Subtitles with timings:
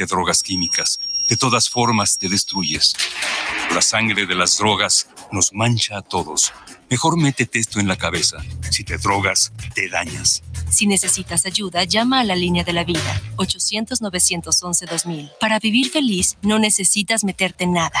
[0.00, 0.98] de drogas químicas.
[1.28, 2.96] De todas formas, te destruyes.
[3.74, 6.52] La sangre de las drogas nos mancha a todos.
[6.88, 8.38] Mejor métete esto en la cabeza.
[8.70, 10.42] Si te drogas, te dañas.
[10.70, 15.32] Si necesitas ayuda, llama a la línea de la vida, 800-911-2000.
[15.38, 18.00] Para vivir feliz, no necesitas meterte en nada.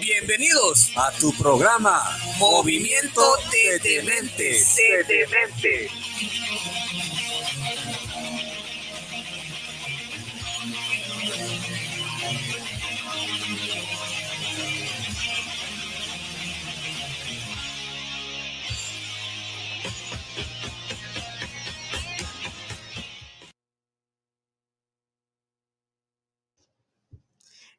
[0.00, 2.00] Bienvenidos a tu programa
[2.38, 4.76] Movimiento de Dementes.
[4.76, 5.90] De Dementes.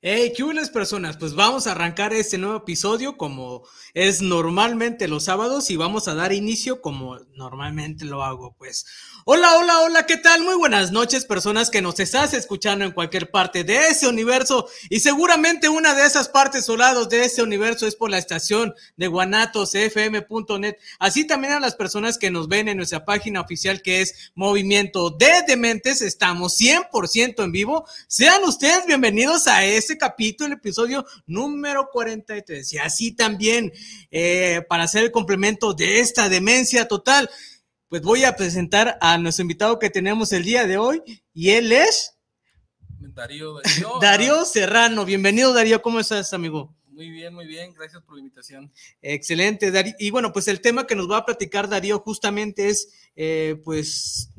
[0.05, 1.15] Hey, ¿qué buenas personas?
[1.15, 6.13] Pues vamos a arrancar este nuevo episodio como es normalmente los sábados y vamos a
[6.13, 8.85] dar inicio como normalmente lo hago, pues.
[9.23, 10.43] Hola, hola, hola, ¿qué tal?
[10.43, 14.99] Muy buenas noches, personas que nos estás escuchando en cualquier parte de ese universo y
[14.99, 20.75] seguramente una de esas partes o de ese universo es por la estación de guanatosfm.net.
[20.99, 25.11] Así también a las personas que nos ven en nuestra página oficial que es Movimiento
[25.11, 27.87] de Dementes, estamos 100% en vivo.
[28.07, 29.63] Sean ustedes bienvenidos a
[29.93, 32.73] este capítulo, el episodio número 43.
[32.73, 33.71] Y así también,
[34.09, 37.29] eh, para hacer el complemento de esta demencia total,
[37.89, 41.71] pues voy a presentar a nuestro invitado que tenemos el día de hoy y él
[41.71, 42.17] es
[42.99, 43.59] Darío,
[44.01, 45.05] Darío, Serrano.
[45.05, 46.73] Bienvenido Darío, ¿cómo estás amigo?
[46.87, 48.71] Muy bien, muy bien, gracias por la invitación.
[48.99, 49.93] Excelente, Darío.
[49.99, 54.31] Y bueno, pues el tema que nos va a platicar Darío justamente es, eh, pues,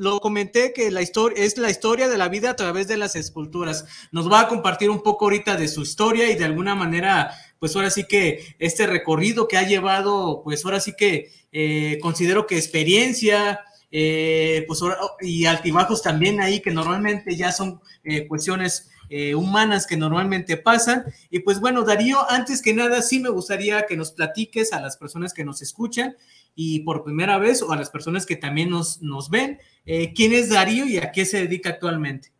[0.00, 3.16] lo comenté que la historia es la historia de la vida a través de las
[3.16, 3.84] esculturas.
[4.12, 7.76] Nos va a compartir un poco ahorita de su historia y de alguna manera, pues
[7.76, 12.56] ahora sí que este recorrido que ha llevado, pues ahora sí que eh, considero que
[12.56, 13.60] experiencia,
[13.90, 14.80] eh, pues,
[15.20, 18.88] y altibajos también ahí que normalmente ya son eh, cuestiones
[19.36, 21.04] humanas que normalmente pasan.
[21.30, 24.96] Y pues bueno, Darío, antes que nada, sí me gustaría que nos platiques a las
[24.96, 26.16] personas que nos escuchan
[26.54, 30.50] y por primera vez o a las personas que también nos, nos ven, ¿quién es
[30.50, 32.32] Darío y a qué se dedica actualmente?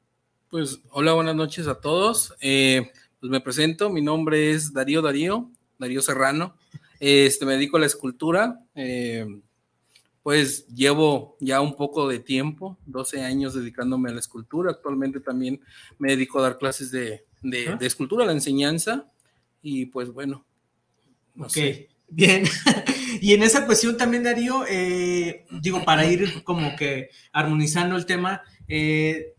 [0.51, 2.35] Pues hola, buenas noches a todos.
[2.41, 6.55] pues me presento, mi nombre es Darío Darío, Darío Serrano.
[7.01, 8.61] Este, me dedico a la escultura.
[8.75, 9.27] Eh,
[10.23, 14.71] pues llevo ya un poco de tiempo, 12 años dedicándome a la escultura.
[14.71, 15.61] Actualmente también
[15.99, 19.11] me dedico a dar clases de, de, escultura, la enseñanza.
[19.63, 20.45] Y pues bueno.
[21.39, 21.57] ok,
[22.09, 22.45] bien.
[23.21, 28.43] y en esa cuestión también, Darío, eh, digo, para ir como que armonizando el tema,
[28.69, 29.35] eh,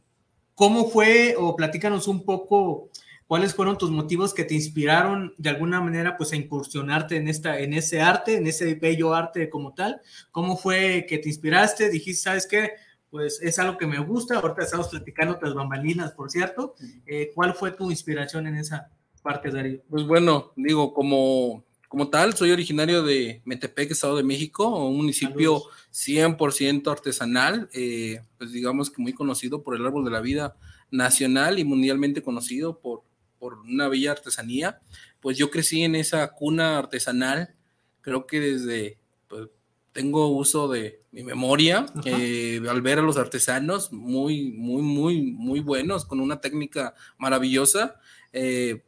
[0.56, 2.90] ¿cómo fue o platícanos un poco
[3.32, 7.62] ¿Cuáles fueron tus motivos que te inspiraron de alguna manera pues a incursionarte en esta
[7.62, 10.02] en ese arte, en ese bello arte como tal?
[10.32, 11.90] ¿Cómo fue que te inspiraste?
[11.90, 12.72] Dijiste, ¿sabes qué?
[13.10, 14.36] Pues es algo que me gusta.
[14.36, 16.76] Ahorita estamos platicando otras bambalinas, por cierto.
[17.06, 18.90] Eh, ¿Cuál fue tu inspiración en esa
[19.24, 19.80] parte, Darío?
[19.90, 25.62] Pues bueno, digo, como, como tal, soy originario de Metepec, Estado de México, un municipio
[25.92, 30.56] 100% artesanal, eh, pues digamos que muy conocido por el árbol de la vida
[30.90, 33.02] nacional y mundialmente conocido por,
[33.38, 34.80] por una bella artesanía,
[35.20, 37.56] pues yo crecí en esa cuna artesanal,
[38.00, 38.98] creo que desde,
[39.28, 39.50] pues,
[39.92, 45.60] tengo uso de mi memoria, eh, al ver a los artesanos muy, muy, muy, muy
[45.60, 48.00] buenos, con una técnica maravillosa,
[48.32, 48.82] eh,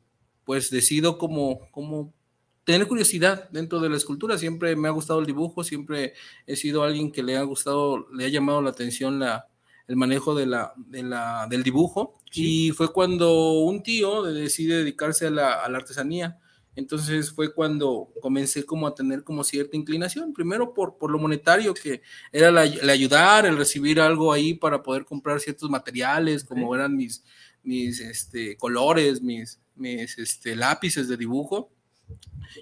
[0.45, 2.13] pues decido como, como
[2.63, 4.37] tener curiosidad dentro de la escultura.
[4.37, 6.13] Siempre me ha gustado el dibujo, siempre
[6.47, 9.47] he sido alguien que le ha gustado, le ha llamado la atención la,
[9.87, 12.19] el manejo de la, de la, del dibujo.
[12.31, 16.39] Y fue cuando un tío decide dedicarse a la, a la, artesanía.
[16.75, 21.75] Entonces fue cuando comencé como a tener como cierta inclinación, primero por, por lo monetario,
[21.75, 22.01] que
[22.31, 26.95] era la, el ayudar, el recibir algo ahí para poder comprar ciertos materiales, como eran
[26.95, 27.23] mis,
[27.61, 31.69] mis este, colores, mis, mis este, lápices de dibujo.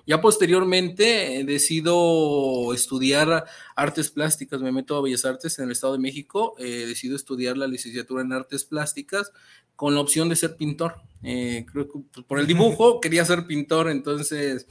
[0.06, 3.46] Ya posteriormente eh, decido estudiar
[3.76, 7.58] artes plásticas, me meto a Bellas Artes en el Estado de México, eh, decido estudiar
[7.58, 9.32] la licenciatura en artes plásticas
[9.76, 10.96] con la opción de ser pintor.
[11.24, 14.66] Eh, creo que pues, por el dibujo quería ser pintor, entonces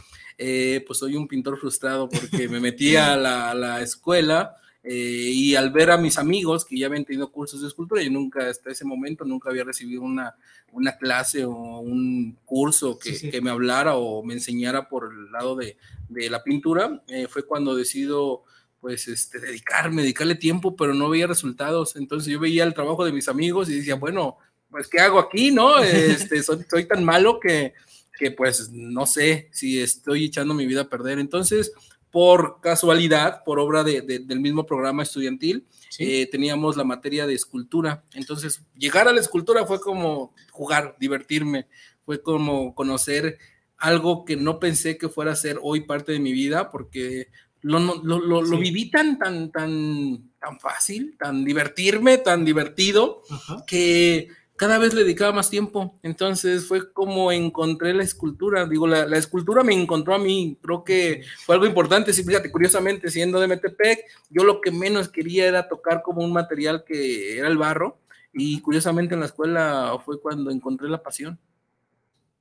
[0.86, 5.54] pues soy un pintor frustrado porque me metí a la, a la escuela eh, y
[5.56, 8.70] al ver a mis amigos que ya habían tenido cursos de escultura, yo nunca, hasta
[8.70, 10.34] ese momento, nunca había recibido una,
[10.72, 15.54] una clase o un curso que, que me hablara o me enseñara por el lado
[15.54, 15.76] de,
[16.08, 18.44] de la pintura, eh, fue cuando decido
[18.80, 21.96] pues este, dedicarme, dedicarle tiempo, pero no veía resultados.
[21.96, 24.38] Entonces yo veía el trabajo de mis amigos y decía, bueno,
[24.70, 25.50] pues ¿qué hago aquí?
[25.50, 25.78] ¿No?
[25.80, 27.74] Este, soy, soy tan malo que,
[28.18, 31.18] que pues no sé si estoy echando mi vida a perder.
[31.18, 31.72] Entonces
[32.10, 35.66] por casualidad, por obra de, del mismo programa estudiantil,
[35.98, 38.04] eh, teníamos la materia de escultura.
[38.14, 41.68] Entonces, llegar a la escultura fue como jugar, divertirme,
[42.04, 43.38] fue como conocer
[43.76, 47.28] algo que no pensé que fuera a ser hoy parte de mi vida, porque
[47.62, 53.22] lo, lo, lo, viví tan, tan, tan, tan fácil, tan divertirme, tan divertido,
[53.66, 54.28] que
[54.60, 55.98] cada vez le dedicaba más tiempo.
[56.02, 58.66] Entonces fue como encontré la escultura.
[58.66, 60.58] Digo, la, escultura me encontró a mí.
[60.60, 62.12] Creo que fue algo importante.
[62.12, 66.34] Sí, fíjate, curiosamente, siendo de Metepec, yo lo que menos quería era tocar como un
[66.34, 67.96] material que era el barro.
[68.34, 71.40] Y curiosamente en la escuela fue cuando encontré la pasión.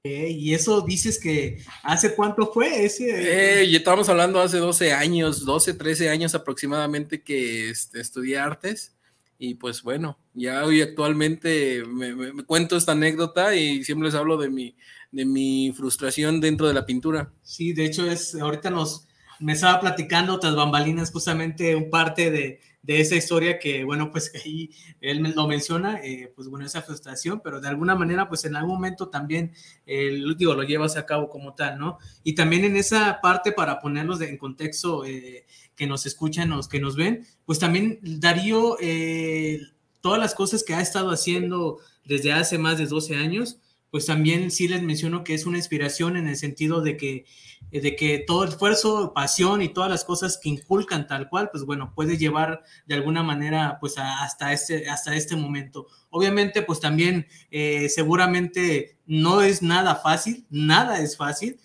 [0.04, 3.62] y eso dices que hace cuánto fue ese.
[3.62, 8.99] Eh, y estábamos hablando hace 12 años, 12, 13 años aproximadamente que este, estudié artes.
[9.42, 14.50] Y pues bueno, ya hoy actualmente me, cuento esta anécdota y siempre les hablo de
[14.50, 14.76] mi,
[15.12, 17.32] de mi frustración dentro de la pintura.
[17.42, 19.08] Sí, de hecho es, ahorita nos,
[19.40, 24.32] me estaba platicando otras bambalinas justamente un parte de, de esa historia que, bueno, pues
[24.46, 24.72] ahí
[25.02, 28.76] él lo menciona, eh, pues bueno, esa frustración, pero de alguna manera, pues en algún
[28.76, 29.54] momento también,
[29.86, 31.98] el digo, lo llevas a cabo como tal, ¿no?
[32.24, 35.46] Y también en esa parte, para ponerlos en contexto, eh,
[35.80, 39.62] que nos escuchan, los que nos ven, pues también Darío, eh,
[40.02, 43.60] todas las cosas que ha estado haciendo desde hace más de 12 años,
[43.90, 47.24] pues también sí les menciono que es una inspiración en el sentido de que,
[47.72, 51.64] de que todo el esfuerzo, pasión y todas las cosas que inculcan tal cual, pues
[51.64, 55.88] bueno, puede llevar de alguna manera pues hasta, este, hasta este momento.
[56.10, 61.58] Obviamente pues también eh, seguramente no es nada fácil, nada es fácil,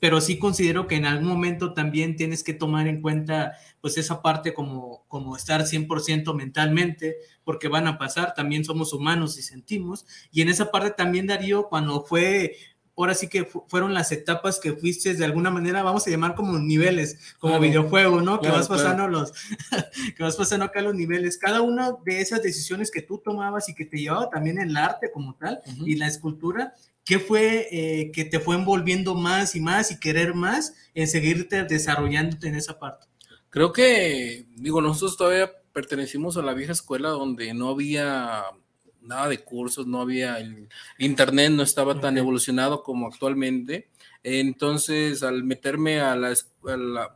[0.00, 4.22] pero sí considero que en algún momento también tienes que tomar en cuenta pues esa
[4.22, 10.06] parte como, como estar 100% mentalmente, porque van a pasar, también somos humanos y sentimos,
[10.32, 12.56] y en esa parte también Darío, cuando fue,
[12.98, 16.58] ahora sí que fueron las etapas que fuiste de alguna manera, vamos a llamar como
[16.58, 18.40] niveles, como videojuego, ¿no?
[18.40, 19.32] que vas pasando los,
[20.16, 23.74] que vas pasando acá los niveles, cada una de esas decisiones que tú tomabas y
[23.74, 26.74] que te llevaba también el arte como tal y la escultura,
[27.04, 31.64] ¿Qué fue eh, que te fue envolviendo más y más y querer más en seguirte
[31.64, 33.06] desarrollándote en esa parte?
[33.48, 38.44] Creo que, digo, nosotros todavía pertenecimos a la vieja escuela donde no había
[39.02, 40.68] nada de cursos, no había, el
[40.98, 43.88] internet no estaba tan evolucionado como actualmente.
[44.22, 46.34] Entonces, al meterme a la,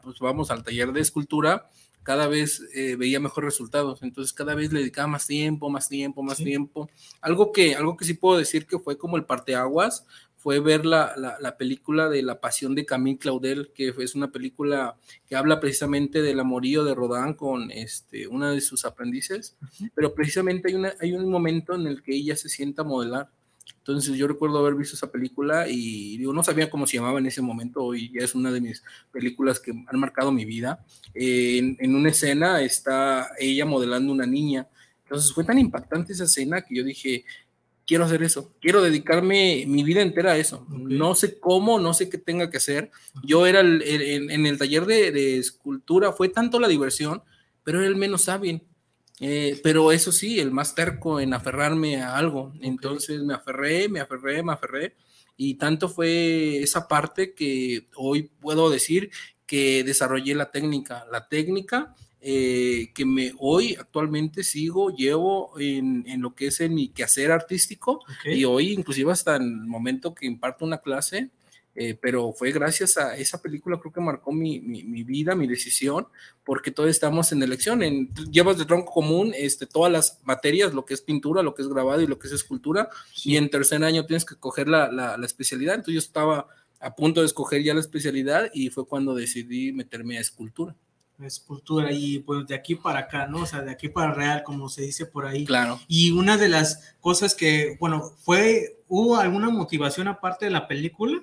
[0.02, 1.68] pues vamos, al taller de escultura,
[2.02, 4.02] cada vez eh, veía mejores resultados.
[4.02, 6.90] Entonces cada vez le dedicaba más tiempo, más tiempo, más tiempo.
[7.20, 10.04] Algo que, algo que sí puedo decir que fue como el parteaguas
[10.42, 14.96] fue ver la, la, película de La Pasión de Camille Claudel, que es una película
[15.28, 19.56] que habla precisamente del amorío de Rodin con este, una de sus aprendices,
[19.94, 23.30] pero precisamente hay, una, hay un momento en el que ella se sienta a modelar
[23.78, 27.26] entonces yo recuerdo haber visto esa película y digo, no sabía cómo se llamaba en
[27.26, 30.84] ese momento y ya es una de mis películas que han marcado mi vida.
[31.14, 34.68] en, en, una escena está ella modelando una niña.
[35.02, 37.24] Entonces fue tan impactante esa escena que yo dije,
[37.86, 40.66] quiero hacer eso, quiero dedicarme mi vida entera a eso.
[40.68, 42.90] No sé cómo, no sé qué tenga que hacer.
[43.24, 47.22] Yo era el, en el taller de, de, escultura, fue tanto la diversión,
[47.64, 48.62] pero era el menos hábil.
[49.20, 52.52] Eh, pero eso sí, el más terco en aferrarme a algo.
[52.60, 54.96] Entonces me aferré, me aferré, me aferré.
[55.36, 59.10] Y tanto fue esa parte que hoy puedo decir
[59.46, 61.06] que desarrollé la técnica.
[61.10, 66.72] La técnica eh, que me hoy actualmente sigo, llevo en, en, lo que es en
[66.72, 71.30] mi quehacer artístico y hoy inclusive hasta el momento que imparto una clase,
[71.74, 76.06] eh, pero fue gracias a esa película, creo que marcó mi, mi, vida, mi decisión,
[76.44, 80.84] porque todos estamos en elección, en, llevas de tronco común este, todas las materias, lo
[80.84, 82.88] que es pintura, lo que es grabado y lo que es escultura,
[83.24, 86.46] y en tercer año tienes que coger la, la, la, especialidad, entonces yo estaba
[86.78, 90.76] a punto de escoger ya la especialidad y fue cuando decidí meterme a escultura.
[91.20, 93.42] Escultura y pues de aquí para acá, ¿no?
[93.42, 95.44] O sea, de aquí para real, como se dice por ahí.
[95.44, 95.80] Claro.
[95.86, 101.22] Y una de las cosas que, bueno, fue, ¿hubo alguna motivación aparte de la película?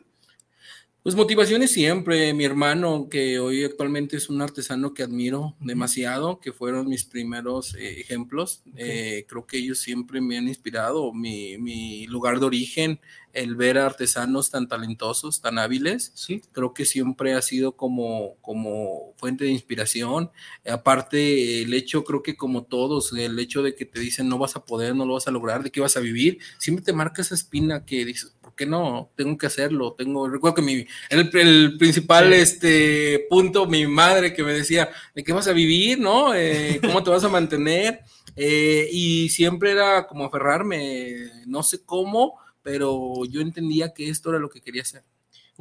[1.01, 2.33] Pues motivaciones siempre.
[2.33, 7.73] Mi hermano, que hoy actualmente es un artesano que admiro demasiado, que fueron mis primeros
[7.75, 8.63] eh, ejemplos.
[8.75, 11.13] Eh, creo que ellos siempre me han inspirado.
[11.13, 12.99] Mi, mi, lugar de origen,
[13.31, 16.41] el ver a artesanos tan talentosos, tan hábiles, ¿Sí?
[16.51, 20.31] creo que siempre ha sido como, como fuente de inspiración.
[20.69, 24.55] Aparte, el hecho, creo que como todos, el hecho de que te dicen no vas
[24.55, 27.21] a poder, no lo vas a lograr, de qué vas a vivir, siempre te marca
[27.21, 29.09] esa espina que dices, ¿por qué no?
[29.15, 29.95] Tengo que hacerlo.
[29.97, 32.39] Tengo, recuerdo que mi, el, el principal sí.
[32.39, 35.97] este, punto, mi madre que me decía, ¿de qué vas a vivir?
[35.97, 36.35] ¿No?
[36.35, 38.01] Eh, ¿Cómo te vas a mantener?
[38.35, 44.39] Eh, y siempre era como aferrarme, no sé cómo, pero yo entendía que esto era
[44.39, 45.03] lo que quería hacer.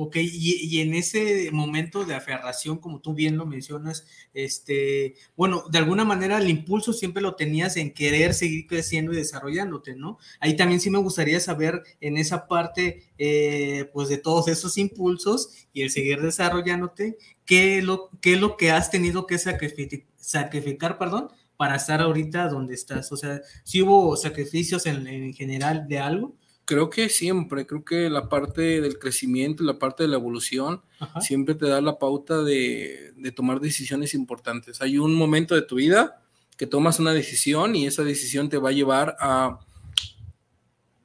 [0.00, 5.78] Ok, y, en ese momento de aferración, como tú bien lo mencionas, este, bueno, de
[5.78, 10.19] alguna manera el impulso siempre lo tenías en querer seguir creciendo y desarrollándote, ¿no?
[10.38, 15.67] Ahí también sí me gustaría saber en esa parte, eh, pues de todos esos impulsos
[15.73, 20.97] y el seguir desarrollándote, ¿qué es lo, qué es lo que has tenido que sacrificar,
[20.97, 23.11] perdón, para estar ahorita donde estás?
[23.11, 26.38] O sea, si ¿sí hubo sacrificios en general de algo?
[26.68, 31.18] Creo que siempre, creo que la parte del crecimiento, la parte de la evolución, Ajá.
[31.22, 34.82] siempre te da la pauta de, de, tomar decisiones importantes.
[34.82, 36.22] Hay un momento de tu vida
[36.58, 39.60] que tomas una decisión y esa decisión te va a llevar a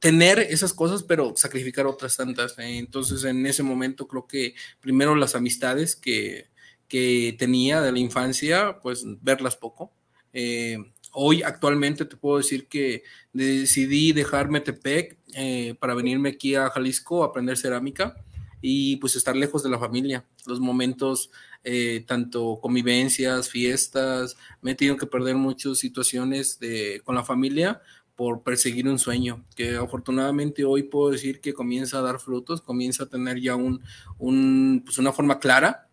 [0.00, 2.58] tener esas cosas, pero sacrificar otras tantas.
[2.58, 2.76] ¿eh?
[2.76, 6.48] Entonces, en ese momento creo que primero las amistades que,
[6.88, 9.94] que tenía de la infancia, pues verlas poco.
[10.34, 10.76] Eh,
[11.14, 13.02] hoy actualmente te puedo decir que
[13.32, 18.16] decidí dejar Metepec eh, para venirme aquí a Jalisco a aprender cerámica
[18.60, 20.24] y pues estar lejos de la familia.
[20.46, 21.30] Los momentos,
[21.64, 27.82] eh, tanto convivencias, fiestas, me he tenido que perder muchas situaciones de, con la familia
[28.16, 33.04] por perseguir un sueño, que afortunadamente hoy puedo decir que comienza a dar frutos, comienza
[33.04, 33.82] a tener ya un,
[34.18, 35.88] un pues una forma clara,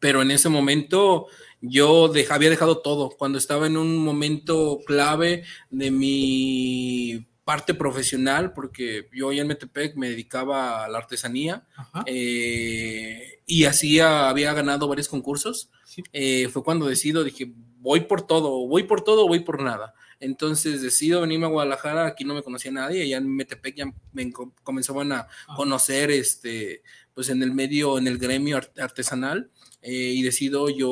[0.00, 1.26] pero en ese momento
[1.60, 3.10] yo dej, había dejado todo.
[3.10, 10.08] Cuando estaba en un momento clave de mi parte profesional, porque yo en Metepec me
[10.08, 11.66] dedicaba a la artesanía
[12.06, 15.70] eh, y hacía, había ganado varios concursos.
[15.84, 16.02] Sí.
[16.12, 19.94] Eh, fue cuando decido, dije, voy por todo, voy por todo, voy por nada.
[20.20, 24.32] Entonces decido venirme a Guadalajara, aquí no me conocía nadie, allá en Metepec ya me
[24.62, 26.82] comenzaban a conocer, este,
[27.12, 29.50] pues en el medio, en el gremio artesanal.
[29.86, 30.88] Eh, y decido yo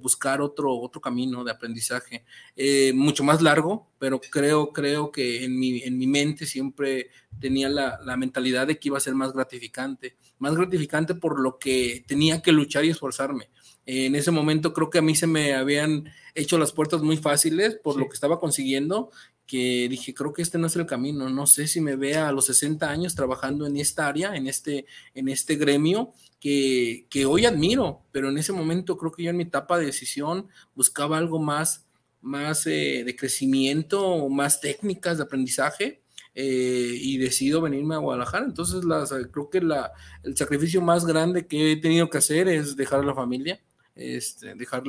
[0.00, 2.24] buscar otro, otro camino de aprendizaje,
[2.54, 7.10] eh, mucho más largo, pero creo, creo que en mi, en mi mente siempre
[7.40, 11.58] tenía la, la, mentalidad de que iba a ser más gratificante, más gratificante por lo
[11.58, 13.48] que tenía que luchar y esforzarme.
[13.86, 16.04] Eh, en ese momento creo que a mí se me habían
[16.36, 18.00] hecho las puertas muy fáciles por sí.
[18.00, 19.10] lo que estaba consiguiendo,
[19.52, 22.32] que dije, creo que este no es el camino, no sé si me vea a
[22.32, 27.44] los 60 años trabajando en esta área, en este, en este gremio, que, que, hoy
[27.44, 31.38] admiro, pero en ese momento creo que yo en mi etapa de decisión buscaba algo
[31.38, 31.86] más,
[32.22, 36.00] más eh, de crecimiento, más técnicas de aprendizaje.
[36.34, 38.46] Eh, y decido venirme a Guadalajara.
[38.46, 39.92] Entonces, las, creo que la,
[40.22, 43.60] el sacrificio más grande que he tenido que hacer es dejar a la familia,
[43.94, 44.82] este, dejar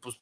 [0.00, 0.20] pues,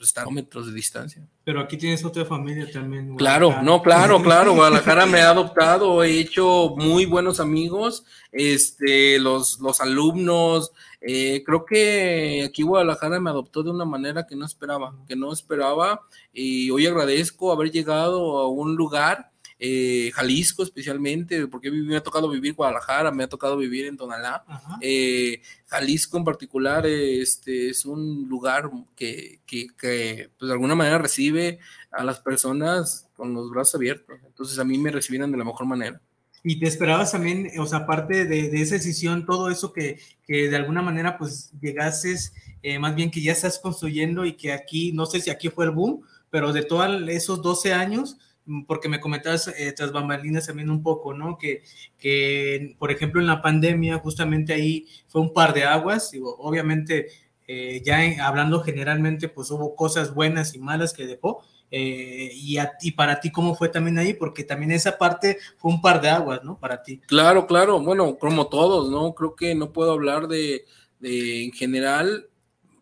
[0.00, 1.22] kilómetros de distancia.
[1.44, 3.16] Pero aquí tienes otra familia también.
[3.16, 4.54] Claro, no, claro, claro.
[4.54, 10.72] Guadalajara me ha adoptado, he hecho muy buenos amigos, este, los, los alumnos.
[11.00, 15.32] Eh, creo que aquí Guadalajara me adoptó de una manera que no esperaba, que no
[15.32, 16.02] esperaba.
[16.32, 19.30] Y hoy agradezco haber llegado a un lugar
[19.62, 24.42] eh, Jalisco especialmente, porque me ha tocado vivir Guadalajara, me ha tocado vivir en Tonalá.
[24.80, 30.96] Eh, Jalisco en particular este, es un lugar que, que, que pues, de alguna manera
[30.96, 31.58] recibe
[31.90, 34.18] a las personas con los brazos abiertos.
[34.26, 36.00] Entonces a mí me recibieron de la mejor manera.
[36.42, 40.48] Y te esperabas también, o sea, aparte de, de esa decisión, todo eso que, que,
[40.48, 44.92] de alguna manera pues llegases, eh, más bien que ya estás construyendo y que aquí,
[44.92, 46.00] no sé si aquí fue el boom,
[46.30, 48.16] pero de todos esos 12 años,
[48.66, 51.38] porque me comentabas eh, tras bambalinas también un poco, ¿no?
[51.38, 51.62] Que,
[51.98, 57.08] que, por ejemplo, en la pandemia, justamente ahí fue un par de aguas, digo, obviamente,
[57.46, 62.72] eh, ya hablando generalmente, pues hubo cosas buenas y malas que dejó, eh, y, a,
[62.80, 64.14] y, para ti, ¿cómo fue también ahí?
[64.14, 66.58] Porque también esa parte fue un par de aguas, ¿no?
[66.58, 66.98] Para ti.
[67.06, 69.14] Claro, claro, bueno, como todos, ¿no?
[69.14, 70.64] Creo que no puedo hablar de,
[70.98, 72.28] de en general,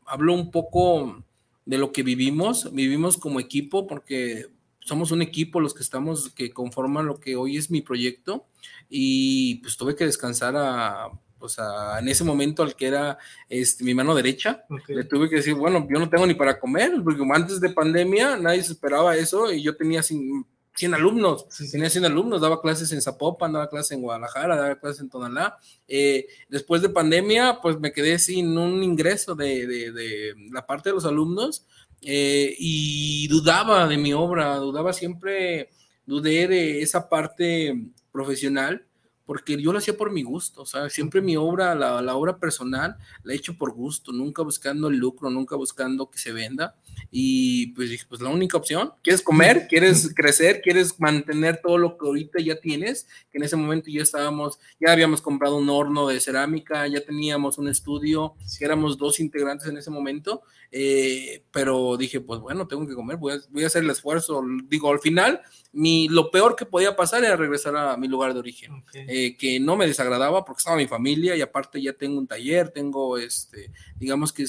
[0.07, 1.23] hablo un poco
[1.67, 4.47] de lo que vivimos, vivimos como equipo, porque
[4.89, 8.47] somos un equipo los que estamos, que conforman lo que hoy es mi proyecto
[8.89, 13.19] y pues tuve que descansar a, pues a, en ese momento al que era
[13.51, 14.97] este, mi mano derecha, okay.
[14.97, 18.37] le tuve que decir, bueno, yo no tengo ni para comer, porque antes de pandemia
[18.39, 20.47] nadie se esperaba eso y yo tenía sin,
[20.79, 25.01] 100 alumnos, tenía 100 alumnos, daba clases en Zapopan, daba clases en Guadalajara, daba clases
[25.01, 25.59] en Tonalá.
[25.89, 30.95] Eh, después de pandemia, pues me quedé sin un ingreso de, de, la parte de
[30.95, 31.67] los alumnos
[32.03, 35.71] eh, y dudaba de mi obra, dudaba siempre,
[36.07, 37.75] dudé de esa parte
[38.13, 38.88] profesional
[39.29, 42.39] porque yo lo hacía por mi gusto, o sea, siempre mi obra, la, la, obra
[42.39, 46.77] personal, la he hecho por gusto, nunca buscando el lucro, nunca buscando que se venda.
[47.11, 49.67] Y pues dije, pues la única opción, ¿quieres comer?
[49.69, 50.63] ¿Quieres crecer?
[50.63, 53.07] ¿Quieres mantener todo lo que ahorita ya tienes?
[53.31, 57.59] Que en ese momento ya estábamos, ya habíamos comprado un horno de cerámica, ya teníamos
[57.59, 60.41] un estudio, éramos dos integrantes en ese momento,
[60.73, 64.43] eh, pero dije, pues bueno, tengo que comer, voy a, voy a hacer el esfuerzo.
[64.69, 65.43] Digo, al final,
[65.73, 68.85] mi, lo peor que podía pasar era regresar a mi lugar de origen.
[68.95, 72.71] Eh, que no me desagradaba porque estaba mi familia y aparte ya tengo un taller,
[72.71, 74.45] tengo este, digamos que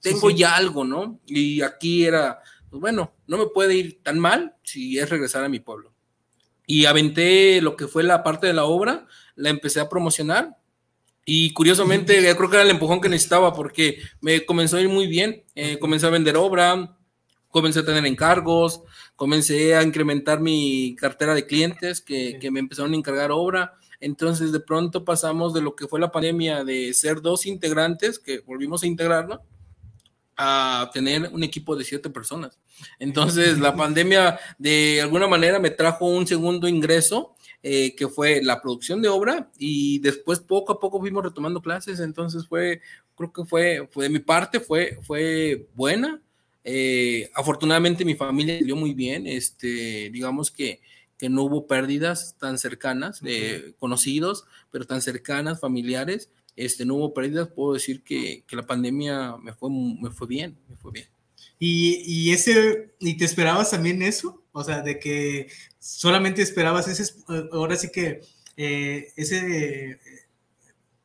[0.00, 1.20] tengo ya algo, ¿no?
[1.26, 5.48] Y aquí era, pues bueno, no me puede ir tan mal si es regresar a
[5.48, 5.92] mi pueblo.
[6.66, 10.56] Y aventé lo que fue la parte de la obra, la empecé a promocionar
[11.24, 15.06] y curiosamente creo que era el empujón que necesitaba porque me comenzó a ir muy
[15.06, 16.96] bien, eh, comencé a vender obra,
[17.50, 18.82] comencé a tener encargos,
[19.16, 24.50] comencé a incrementar mi cartera de clientes que, que me empezaron a encargar obra entonces,
[24.50, 28.82] de pronto pasamos de lo que fue la pandemia de ser dos integrantes, que volvimos
[28.82, 29.42] a integrarlo,
[30.36, 32.58] a tener un equipo de siete personas.
[32.98, 38.62] Entonces, la pandemia de alguna manera me trajo un segundo ingreso, eh, que fue la
[38.62, 42.00] producción de obra, y después poco a poco fuimos retomando clases.
[42.00, 42.80] Entonces, fue,
[43.14, 46.22] creo que fue, fue de mi parte, fue, fue buena.
[46.64, 49.26] Eh, afortunadamente, mi familia salió muy bien.
[49.26, 50.80] Este, digamos que
[51.20, 57.12] que no hubo pérdidas tan cercanas de conocidos, pero tan cercanas, familiares, este, no hubo
[57.12, 61.08] pérdidas, puedo decir que, que la pandemia me fue, me fue bien, me fue bien.
[61.58, 64.42] ¿Y, y, ese, ¿Y te esperabas también eso?
[64.52, 65.48] O sea, de que
[65.78, 67.12] solamente esperabas ese,
[67.52, 68.22] ahora sí que
[68.56, 70.00] eh, ese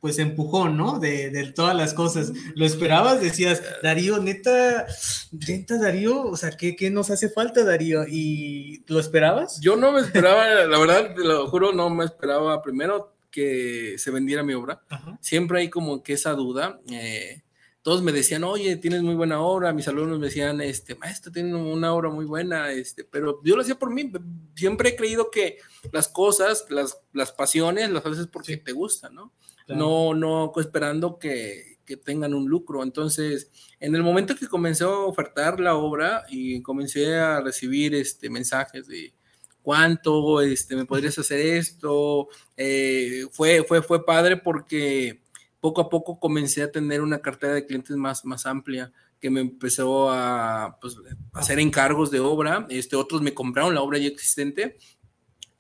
[0.05, 1.00] pues empujón, ¿no?
[1.00, 2.31] De, de, todas las cosas.
[2.53, 3.21] ¿Lo esperabas?
[3.21, 4.85] Decías, Darío, neta,
[5.31, 8.05] neta, Darío, o sea, ¿qué, ¿qué, nos hace falta, Darío?
[8.07, 9.59] ¿Y lo esperabas?
[9.62, 14.12] Yo no me esperaba, la verdad, te lo juro, no me esperaba primero que se
[14.12, 14.83] vendiera mi obra.
[15.21, 16.79] Siempre hay como que esa duda.
[16.91, 17.41] Eh,
[17.81, 21.55] todos me decían, oye, tienes muy buena obra, mis alumnos me decían, este, maestro, tiene
[21.55, 24.11] una obra muy buena, este, pero yo lo hacía por mí,
[24.55, 25.57] siempre he creído que
[25.91, 29.33] las cosas, las, las pasiones, las haces porque te gustan, ¿no?
[29.68, 32.84] No, no esperando que, que, tengan un lucro.
[32.84, 38.30] Entonces, en el momento que comencé a ofertar la obra y comencé a recibir este,
[38.30, 39.14] mensajes de
[39.62, 45.22] cuánto este, me podrías hacer esto, eh, fue, fue, fue padre porque
[45.60, 49.42] poco a poco comencé a tener una cartera de clientes más, más amplia que me
[49.42, 50.98] empezó a, pues,
[51.34, 54.78] hacer encargos de obra, este, otros me compraron la obra ya existente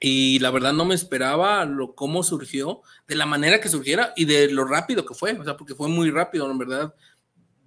[0.07, 4.25] y la verdad no me esperaba lo, cómo surgió, de la manera que surgiera y
[4.25, 6.93] de lo rápido que fue, o sea, porque fue muy rápido, en verdad.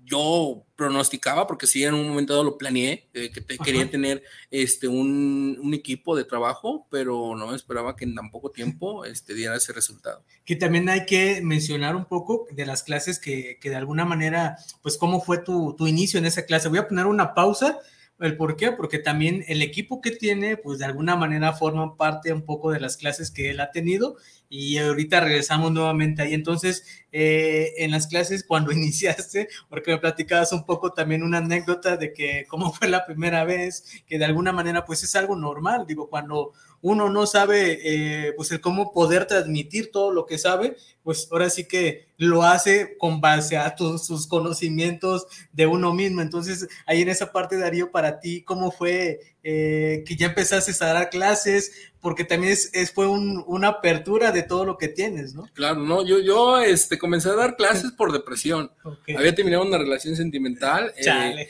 [0.04, 4.22] Yo pronosticaba, porque sí, en un momento dado lo planeé, que te, quería tener
[4.52, 9.34] este, un, un, equipo de trabajo, pero no esperaba que en tan poco tiempo este,
[9.34, 10.24] diera ese resultado.
[10.44, 14.58] Que también hay que mencionar un poco de las clases que, que de alguna manera,
[14.80, 16.68] pues, cómo fue tu, tu inicio en esa clase.
[16.68, 17.80] Voy a poner una pausa
[18.20, 18.72] ¿El por qué?
[18.72, 22.80] Porque también el equipo que tiene, pues de alguna manera forma parte un poco de
[22.80, 24.16] las clases que él ha tenido
[24.48, 26.34] y ahorita regresamos nuevamente ahí.
[26.34, 31.96] Entonces, eh, en las clases, cuando iniciaste, porque me platicabas un poco también una anécdota
[31.96, 35.86] de que cómo fue la primera vez, que de alguna manera pues es algo normal,
[35.86, 40.76] digo, cuando uno no sabe eh, pues el cómo poder transmitir todo lo que sabe,
[41.02, 46.20] pues ahora sí que lo hace con base a todos sus conocimientos de uno mismo.
[46.20, 50.92] Entonces, ahí en esa parte, Darío, para ti, ¿cómo fue eh, que ya empezaste a
[50.92, 51.72] dar clases?
[52.00, 55.48] Porque también es, fue una apertura de todo lo que tienes, ¿no?
[55.54, 58.70] Claro, no, yo, yo este, comencé a dar clases por depresión.
[59.16, 60.92] Había terminado una relación sentimental.
[60.96, 61.48] Eh,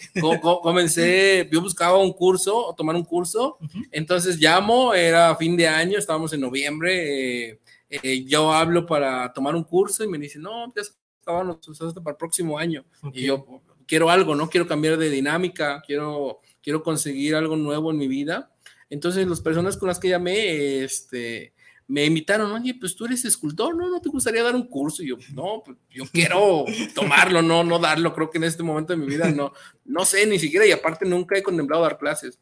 [0.62, 3.58] comencé, yo buscaba un curso, o tomar un curso,
[3.90, 7.50] entonces llamo, era fin de año, estábamos en noviembre.
[7.50, 10.82] Eh, eh, yo hablo para tomar un curso y me dicen, no, ya
[11.22, 12.84] acabaron los hasta para el próximo año.
[13.12, 14.48] Y yo quiero algo, ¿no?
[14.48, 18.52] Quiero cambiar de dinámica, quiero, quiero conseguir algo nuevo en mi vida.
[18.90, 21.52] Entonces, las personas con las que llamé, este,
[21.88, 23.88] me invitaron, oye, pues tú eres escultor, ¿no?
[23.88, 25.02] ¿No te gustaría dar un curso?
[25.02, 28.14] Y yo, no, pues yo quiero tomarlo, no, no darlo.
[28.14, 29.52] Creo que en este momento de mi vida no,
[29.86, 32.38] no sé ni siquiera, y aparte nunca he contemplado dar clases.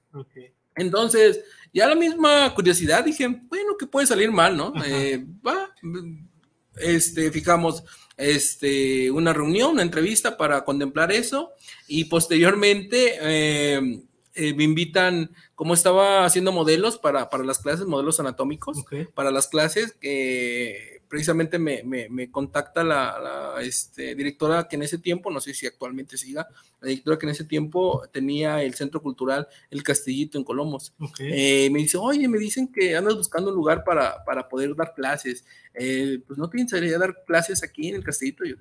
[0.75, 4.75] Entonces, ya la misma curiosidad, dije, bueno, que puede salir mal, ¿no?
[4.85, 5.73] Eh, va,
[6.77, 7.85] este, fijamos,
[8.17, 11.53] este, una reunión, una entrevista para contemplar eso
[11.87, 14.03] y posteriormente, eh,
[14.37, 19.49] eh, me invitan, como estaba haciendo modelos para, para las clases, modelos anatómicos, para las
[19.49, 25.55] clases, que precisamente me, me, contacta la, este, directora que en ese tiempo, no sé
[25.55, 26.49] si actualmente siga,
[26.81, 30.93] la directora que en ese tiempo tenía el Centro Cultural El Castillito en Colomos.
[31.19, 34.95] Eh, me dice, oye, me dicen que andas buscando un lugar para, para poder dar
[34.95, 35.45] clases.
[35.75, 38.45] Eh, pues no te interesaría dar clases aquí en el Castillito.
[38.45, 38.57] Yo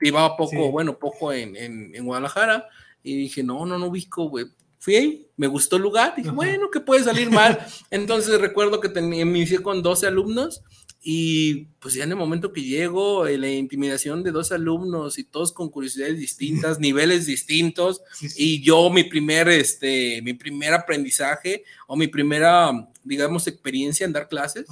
[0.00, 2.68] iba poco, bueno, poco en, en, en, Guadalajara.
[3.02, 4.46] Y dije, no, no, no ubico, güey.
[4.78, 7.58] Fui ahí, me gustó el lugar, dije, bueno, que puede salir mal.
[7.90, 10.62] Entonces recuerdo que tenía, me inicié con 12 alumnos
[11.00, 15.24] y pues ya en el momento que llego, eh, la intimidación de dos alumnos y
[15.24, 18.02] todos con curiosidades distintas, niveles distintos,
[18.36, 22.72] y yo mi primer, este, mi primer aprendizaje o mi primera,
[23.04, 24.66] digamos, experiencia en dar clases,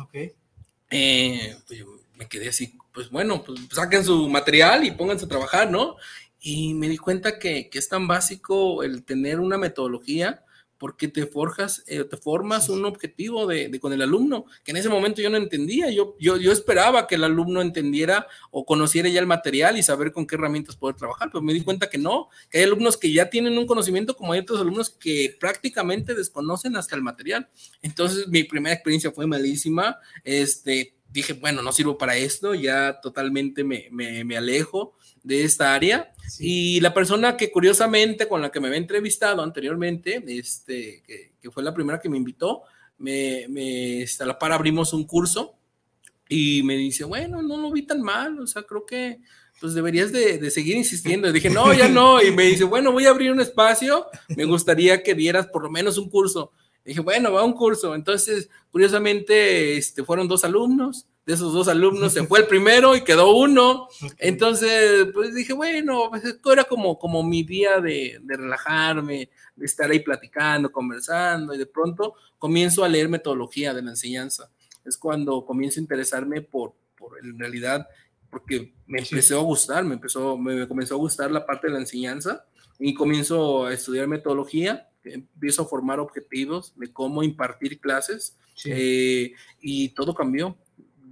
[0.91, 1.85] eh, pues
[2.17, 5.97] me quedé así, pues bueno, pues saquen su material y pónganse a trabajar, ¿no?
[6.49, 10.45] Y me di cuenta que, que es tan básico el tener una metodología
[10.79, 14.89] porque te forjas, eh, te formas un objetivo de, con el alumno, que en ese
[14.89, 19.19] momento yo no entendía, yo, yo, yo esperaba que el alumno entendiera o conociera ya
[19.19, 22.29] el material y saber con qué herramientas poder trabajar, pero me di cuenta que no,
[22.49, 26.77] que hay alumnos que ya tienen un conocimiento como hay otros alumnos que prácticamente desconocen
[26.77, 27.49] hasta el material.
[27.83, 33.65] Entonces mi primera experiencia fue malísima, este, dije, bueno, no sirvo para esto, ya totalmente
[33.65, 36.13] me, me, me alejo de esta área.
[36.39, 41.63] Y la persona que curiosamente con la que me había entrevistado anteriormente, este, que, fue
[41.63, 42.63] la primera que me invitó,
[42.99, 45.55] me, me este, a la par abrimos un curso
[46.29, 49.21] y me dice, bueno, no lo vi tan mal, o sea, creo que
[49.61, 51.29] pues deberías de, de seguir insistiendo.
[51.29, 52.23] Y dije, no, ya no.
[52.23, 55.71] Y me dice, bueno, voy a abrir un espacio, me gustaría que dieras por lo
[55.71, 56.53] menos un curso.
[56.87, 57.95] Dije, bueno, va un curso.
[57.95, 63.03] Entonces, curiosamente, este, fueron dos alumnos de esos dos alumnos se fue el primero y
[63.03, 63.89] quedó uno.
[64.19, 69.91] Entonces, pues dije, bueno, pues esto era como, como mi día de, relajarme, de estar
[69.91, 74.53] ahí platicando, conversando, y de pronto comienzo a leer metodología de la enseñanza.
[74.85, 77.89] Es cuando comienzo a interesarme por, por en realidad,
[78.31, 81.81] porque me empezó a gustar, me, empezó, me comenzó a gustar la parte de la
[81.81, 82.47] enseñanza
[82.79, 89.89] y comienzo a estudiar metodología, empiezo a formar objetivos de cómo impartir clases eh, y
[89.91, 90.57] todo cambió.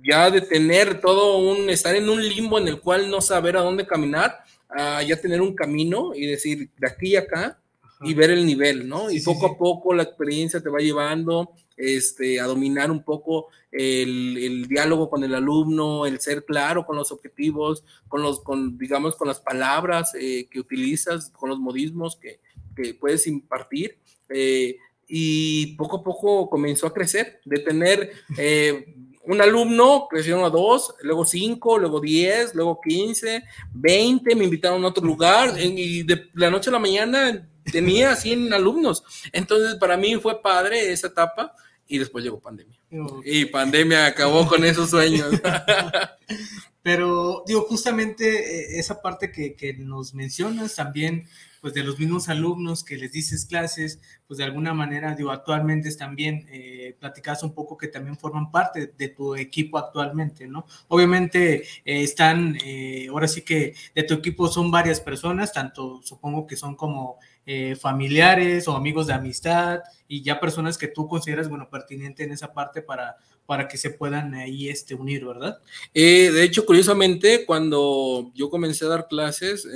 [0.03, 3.63] Ya de tener todo un, estar en un limbo en el cual no saber a
[3.63, 7.59] dónde caminar, a ya tener un camino y decir de aquí a acá
[8.03, 9.11] y ver el nivel, ¿no?
[9.11, 14.37] y poco a poco la experiencia te va llevando este, a dominar un poco el,
[14.39, 19.17] el, diálogo con el alumno, el ser claro con los objetivos, con los, con, digamos,
[19.17, 22.41] con las palabras eh, que utilizas, con los modismos que,
[22.75, 23.99] que puedes impartir.
[24.29, 28.95] Eh, y poco a poco comenzó a crecer, de tener eh,
[29.27, 34.89] un alumno, crecieron a dos, luego cinco, luego diez, luego quince, veinte, me invitaron a
[34.89, 39.03] otro lugar y de la noche a la mañana tenía 100 alumnos.
[39.33, 41.55] Entonces, para mí fue padre esa etapa
[41.87, 42.79] y después llegó pandemia.
[43.25, 45.31] Y pandemia acabó con esos sueños.
[46.83, 51.27] Pero, digo, justamente eh, esa parte que, que nos mencionas también
[51.64, 55.90] pues de los mismos alumnos que les dices clases, pues de alguna manera, digo, actualmente
[55.96, 60.66] también eh, platicas un poco que también forman parte de tu equipo actualmente, ¿no?
[60.88, 66.46] Obviamente eh, están, eh, ahora sí que de tu equipo son varias personas, tanto supongo
[66.46, 71.48] que son como eh, familiares o amigos de amistad y ya personas que tú consideras,
[71.48, 75.61] bueno, pertinente en esa parte para, para que se puedan ahí este, unir, ¿verdad?
[75.94, 79.66] de hecho, curiosamente, cuando yo comencé a dar clases,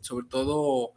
[0.00, 0.94] sobre todo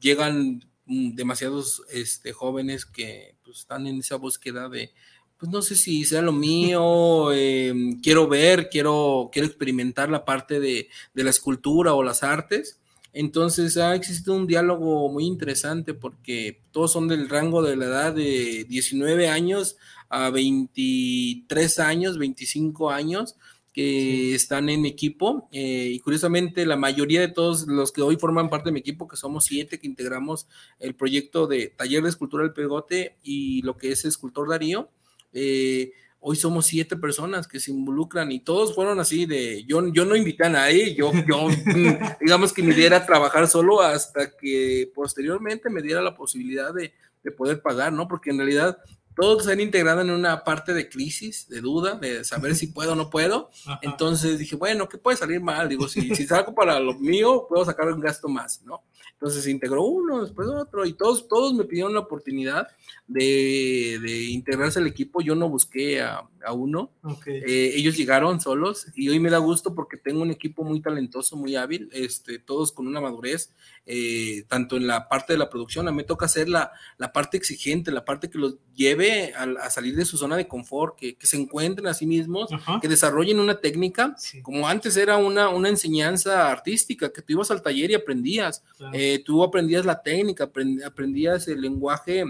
[0.00, 4.92] llegan mm, demasiados este, jóvenes que pues, están en esa búsqueda de,
[5.38, 10.60] pues no sé si sea lo mío, em, quiero ver, quiero, quiero experimentar la parte
[10.60, 12.78] de, de, la escultura o las artes.
[13.12, 18.12] Entonces ha existido un diálogo muy interesante porque todos son del rango de la edad
[18.12, 19.76] de 19 años
[20.08, 23.36] a 23 años, 25 años,
[23.74, 28.48] que están en equipo eh, y curiosamente la mayoría de todos los que hoy forman
[28.48, 30.46] parte de mi equipo, que somos siete que integramos
[30.78, 34.90] el proyecto de Taller de Escultura del Pegote y lo que es Escultor Darío,
[35.32, 40.04] eh, hoy somos siete personas que se involucran y todos fueron así de, yo, yo
[40.04, 41.48] no invité a nadie, yo, yo
[42.20, 46.92] digamos que me diera a trabajar solo hasta que posteriormente me diera la posibilidad de,
[47.24, 48.06] de poder pagar, ¿no?
[48.06, 48.78] Porque en realidad
[49.14, 52.92] todos se han integrado en una parte de crisis, de duda, de saber si puedo
[52.92, 53.50] o no puedo.
[53.82, 55.68] Entonces dije, bueno, ¿qué puede salir mal?
[55.68, 58.82] Digo, si, si salgo para lo mío, puedo sacar un gasto más, ¿no?
[59.12, 62.68] Entonces se integró uno, después otro, y todos, todos me pidieron la oportunidad
[63.06, 65.22] de, de integrarse al equipo.
[65.22, 66.90] Yo no busqué a, a uno.
[67.26, 71.36] Eh, ellos llegaron solos y hoy me da gusto porque tengo un equipo muy talentoso,
[71.36, 73.54] muy hábil, este, todos con una madurez,
[73.86, 77.12] eh, tanto en la parte de la producción, a mí me toca hacer la, la
[77.12, 81.16] parte exigente, la parte que los lleve a, salir de su zona de confort, que,
[81.16, 85.68] que se encuentren a sí mismos, que desarrollen una técnica, como antes era una, una
[85.68, 90.50] enseñanza artística, que tú ibas al taller y aprendías, eh, tú aprendías la técnica,
[90.84, 92.24] aprendías el lenguaje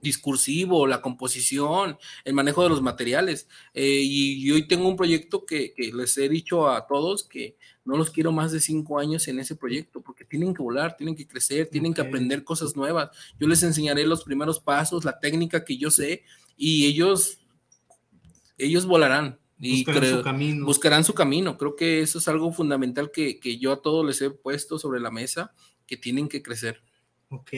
[0.00, 3.48] discursivo, la composición, el manejo de los materiales.
[3.74, 7.56] Eh, y, hoy tengo un proyecto que, les he dicho a todos que
[7.88, 11.16] no los quiero más de cinco años en ese proyecto, porque tienen que volar, tienen
[11.16, 13.08] que crecer, tienen que aprender cosas nuevas.
[13.40, 16.22] Yo les enseñaré los primeros pasos, la técnica que yo sé,
[16.54, 17.40] y ellos,
[18.58, 19.38] ellos volarán.
[19.58, 20.66] Y buscarán su camino.
[20.66, 21.56] Buscarán su camino.
[21.56, 25.00] Creo que eso es algo fundamental que, que yo a todos les he puesto sobre
[25.00, 25.54] la mesa,
[25.86, 26.82] que tienen que crecer.
[27.30, 27.50] Ok,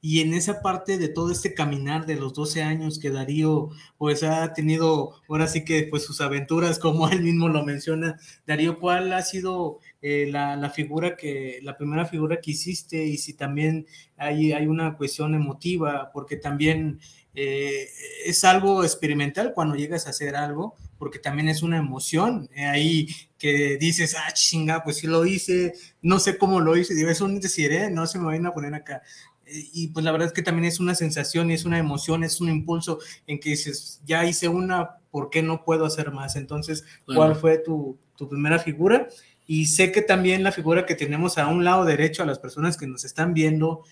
[0.00, 4.22] y en esa parte de todo este caminar de los 12 años que Darío pues
[4.22, 9.12] ha tenido, ahora sí que pues sus aventuras, como él mismo lo menciona, Darío, ¿cuál
[9.12, 14.52] ha sido eh, la, figura que, la primera figura que hiciste y si también hay,
[14.52, 16.98] hay una cuestión emotiva, porque también
[17.34, 17.88] eh,
[18.24, 23.08] es algo experimental cuando llegas a hacer algo, porque también es una emoción eh, ahí
[23.42, 27.20] que dices, ah, chinga, pues sí lo hice, no sé cómo lo hice, digo, es
[27.20, 27.90] un decir, ¿eh?
[27.90, 29.02] no se me vayan a poner acá.
[29.46, 32.22] Eh, y pues la verdad es que también es una sensación y es una emoción,
[32.22, 36.36] es un impulso en que dices, ya hice una, ¿por qué no puedo hacer más?
[36.36, 39.08] Entonces, ¿cuál fue tu, tu primera figura?
[39.44, 42.76] Y sé que también la figura que tenemos a un lado derecho a las personas
[42.76, 43.82] que nos están viendo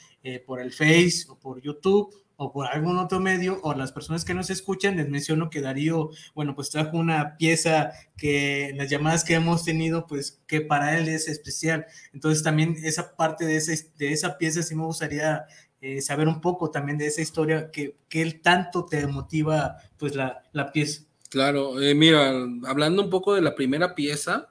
[0.46, 4.33] por el Face o por YouTube o por algún otro medio, o las personas que
[4.33, 9.35] nos escuchan, les menciono que Darío, bueno, pues trajo una pieza que las llamadas que
[9.35, 11.85] hemos tenido, pues que para él es especial.
[12.14, 15.44] Entonces también esa parte de, ese, de esa pieza sí me gustaría
[15.83, 20.14] eh, saber un poco también de esa historia que, que él tanto te motiva, pues
[20.14, 21.03] la, la pieza.
[21.29, 22.31] Claro, eh, mira,
[22.64, 24.48] hablando un poco de la primera pieza,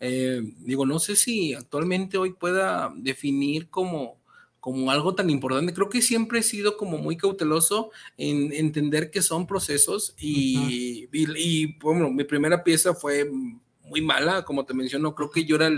[0.00, 4.17] eh, digo, no sé si actualmente hoy pueda definir como
[4.60, 5.72] como algo tan importante.
[5.72, 11.06] Creo que siempre he sido como muy cauteloso en entender que son procesos y,
[11.80, 13.30] bueno, mi primera pieza fue
[13.82, 15.68] muy mala, como te menciono, creo que yo era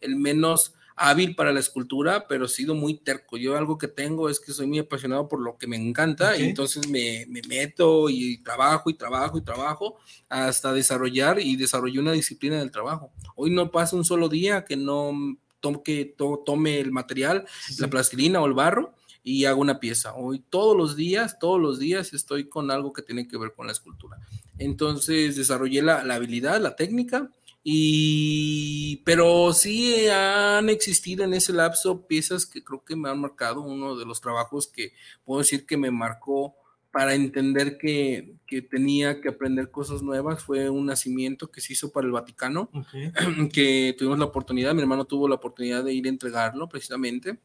[0.00, 3.36] el, menos hábil para la escultura, pero he sido muy terco.
[3.36, 6.44] Yo algo que tengo es que soy muy apasionado por lo que me encanta y
[6.44, 9.96] entonces me, me, meto y trabajo y trabajo y trabajo
[10.28, 13.12] hasta desarrollar y desarrollé una disciplina del trabajo.
[13.34, 15.36] Hoy no pasa un solo día que no
[15.82, 17.46] que tome el material,
[17.78, 20.14] la plastilina o el barro y hago una pieza.
[20.14, 23.66] Hoy todos los días, todos los días estoy con algo que tiene que ver con
[23.66, 24.18] la escultura.
[24.56, 27.28] Entonces desarrollé la, habilidad, la técnica,
[27.64, 33.62] y pero sí han existido en ese lapso piezas que creo que me han marcado.
[33.62, 34.92] Uno de los trabajos que
[35.24, 36.54] puedo decir que me marcó
[36.96, 40.42] para entender que, que, tenía que aprender cosas nuevas.
[40.42, 42.70] Fue un nacimiento que se hizo para el Vaticano,
[43.52, 47.38] que tuvimos la oportunidad, mi hermano tuvo la oportunidad de ir a entregarlo precisamente.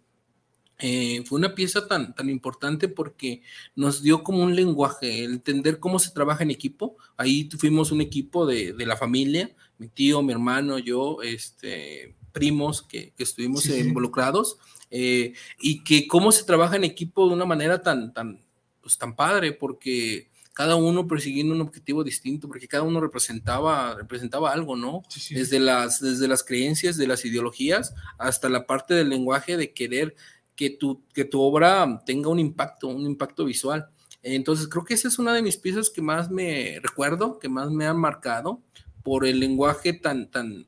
[0.79, 3.41] Eh, fue una pieza tan, tan importante porque
[3.75, 6.95] nos dio como un lenguaje, entender cómo se trabaja en equipo.
[7.17, 12.83] Ahí fuimos un equipo de, de la familia, mi tío, mi hermano, yo, este, primos
[12.83, 14.59] que, que estuvimos involucrados,
[14.91, 18.45] eh, y que cómo se trabaja en equipo de una manera tan, tan,
[18.91, 24.51] pues tan padre, porque cada uno persiguiendo un objetivo distinto, porque cada uno representaba, representaba
[24.51, 25.03] algo, ¿no?
[25.29, 30.13] Desde, las, desde las creencias, de las ideologías, hasta la parte del lenguaje de querer
[30.57, 33.87] que tu, que tu obra tenga un impacto, un impacto visual.
[34.23, 37.71] Entonces creo que esa es una de mis piezas que más me recuerdo, que más
[37.71, 38.61] me han marcado
[39.03, 40.67] por el lenguaje tan, tan,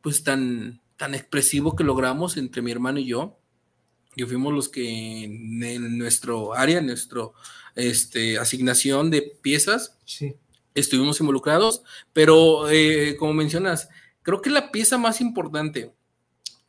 [0.00, 3.38] pues tan, tan expresivo que logramos entre mi hermano y yo
[4.18, 7.22] que fuimos los que en, nuestro área, en nuestra
[7.74, 9.96] este, asignación de piezas,
[10.74, 13.88] estuvimos involucrados, pero eh, como mencionas,
[14.22, 15.94] creo que la pieza más importante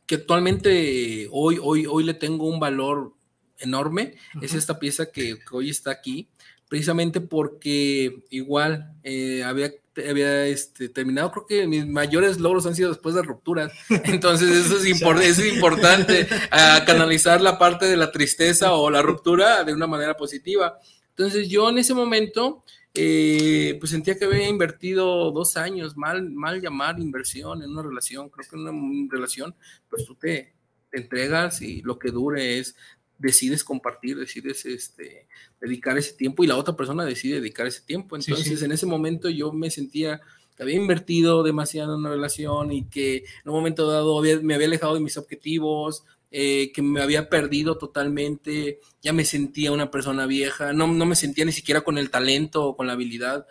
[0.06, 3.14] que actualmente hoy, hoy, hoy le tengo un valor
[3.58, 6.28] enorme es esta pieza que, hoy está aquí,
[6.70, 9.72] precisamente porque igual eh, había
[10.08, 13.72] había este, terminado, creo que mis mayores logros han sido después de rupturas.
[14.04, 19.64] Entonces, eso es, es importante, a canalizar la parte de la tristeza o la ruptura
[19.64, 20.78] de una manera positiva.
[21.10, 22.62] Entonces, yo en ese momento,
[22.94, 28.30] eh, pues sentía que había invertido dos años, mal, mal llamar inversión en una relación.
[28.30, 29.54] Creo que en una relación,
[29.90, 30.54] pues tú te,
[30.90, 32.76] te entregas y lo que dure es
[33.20, 35.28] decides compartir, decides este,
[35.60, 38.16] dedicar ese tiempo y la otra persona decide dedicar ese tiempo.
[38.16, 40.20] Entonces, en ese momento yo me sentía
[40.60, 44.66] que había invertido demasiado en una relación y que en un momento dado me había
[44.66, 50.26] alejado de mis objetivos, eh, que me había perdido totalmente, ya me sentía una persona
[50.26, 53.46] vieja, no, no me sentía ni siquiera con el talento o con la habilidad.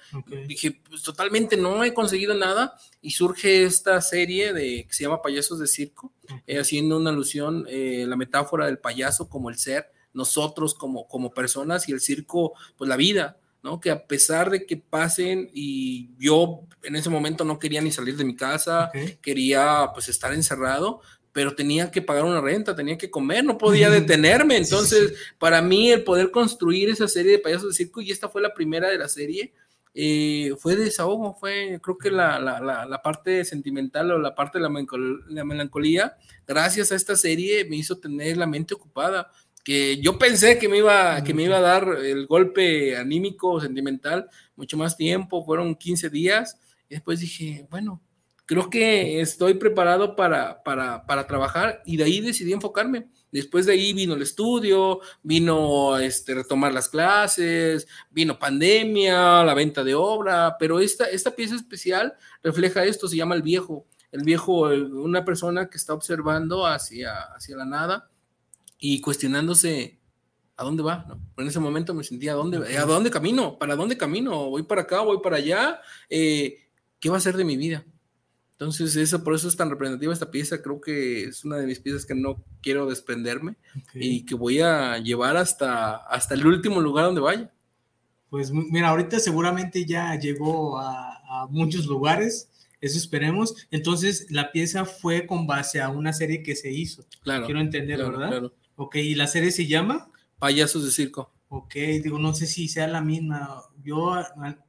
[0.47, 5.23] Dije, pues totalmente no he conseguido nada y surge esta serie de, que se llama
[5.23, 6.13] Payasos de Circo,
[6.45, 11.31] eh, haciendo una alusión, eh, la metáfora del payaso como el ser, nosotros como, como
[11.31, 13.39] personas y el circo, pues la vida.
[13.63, 13.79] ¿No?
[13.79, 18.15] Que a pesar de que pasen y yo en ese momento no quería ni salir
[18.15, 18.91] de mi casa,
[19.21, 23.89] quería pues estar encerrado, pero tenía que pagar una renta, tenía que comer, no podía
[23.89, 24.57] detenerme.
[24.57, 28.41] Entonces, para mí, el poder construir esa serie de payasos de circo, y esta fue
[28.41, 29.53] la primera de la serie,
[29.93, 34.63] eh, fue desahogo, fue creo que la, la, la, parte sentimental o la parte de
[34.63, 36.15] la, melancolía,
[36.47, 39.31] gracias a esta serie me hizo tener la mente ocupada,
[39.69, 44.27] que yo pensé que me iba, que me iba a dar el golpe anímico, sentimental,
[44.55, 46.58] mucho más tiempo, fueron 15 días,
[46.89, 48.01] y después dije, bueno,
[48.47, 53.10] creo que estoy preparado para, para, para, trabajar y de ahí decidí enfocarme.
[53.32, 59.84] Después de ahí vino el estudio, vino este, retomar las clases, vino pandemia, la venta
[59.84, 63.86] de obra, pero esta, esta pieza especial refleja esto, se llama el viejo.
[64.12, 68.08] El viejo, una persona que está observando hacia, hacia la nada
[68.79, 69.99] y cuestionándose
[70.55, 71.05] a dónde va.
[71.37, 73.57] En ese momento me sentía, ¿a dónde, ¿a dónde camino?
[73.59, 74.49] ¿Para dónde camino?
[74.49, 75.01] ¿Voy para acá?
[75.01, 75.79] ¿Voy para allá?
[76.09, 76.57] Eh,
[76.99, 77.85] ¿Qué va a ser de mi vida?
[78.59, 80.61] Entonces, eso, por eso es tan representativa esta pieza.
[80.61, 83.55] Creo que es una de mis piezas que no quiero desprenderme
[83.93, 87.53] y que voy a llevar hasta, hasta el último lugar donde vaya.
[88.29, 92.49] Pues mira, ahorita seguramente ya llegó a, muchos lugares,
[92.81, 93.55] eso esperemos.
[93.71, 97.05] Entonces, la pieza fue con base a una serie que se hizo.
[97.21, 97.45] Claro.
[97.45, 98.27] Quiero entender, ¿verdad?
[98.27, 98.53] Claro.
[98.81, 100.09] Ok, ¿y la serie se llama?
[100.39, 101.33] Payasos de Circo.
[101.49, 103.61] Ok, digo, no sé si sea la misma.
[103.83, 104.15] Yo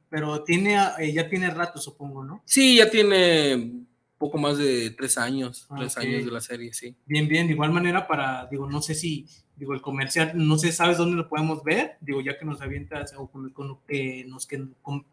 [0.09, 2.43] pero tiene, eh, ya tiene rato, supongo, ¿no?
[2.45, 3.85] Sí, ya tiene
[4.17, 6.93] poco más de tres años, ah, tres años de la serie, sí.
[7.05, 9.25] Bien, bien, de igual manera para, digo, no sé si,
[9.61, 11.97] digo, el comercial, no sé, ¿sabes dónde lo podemos ver?
[12.01, 14.65] Digo, ya que nos avientas, o que nos, que,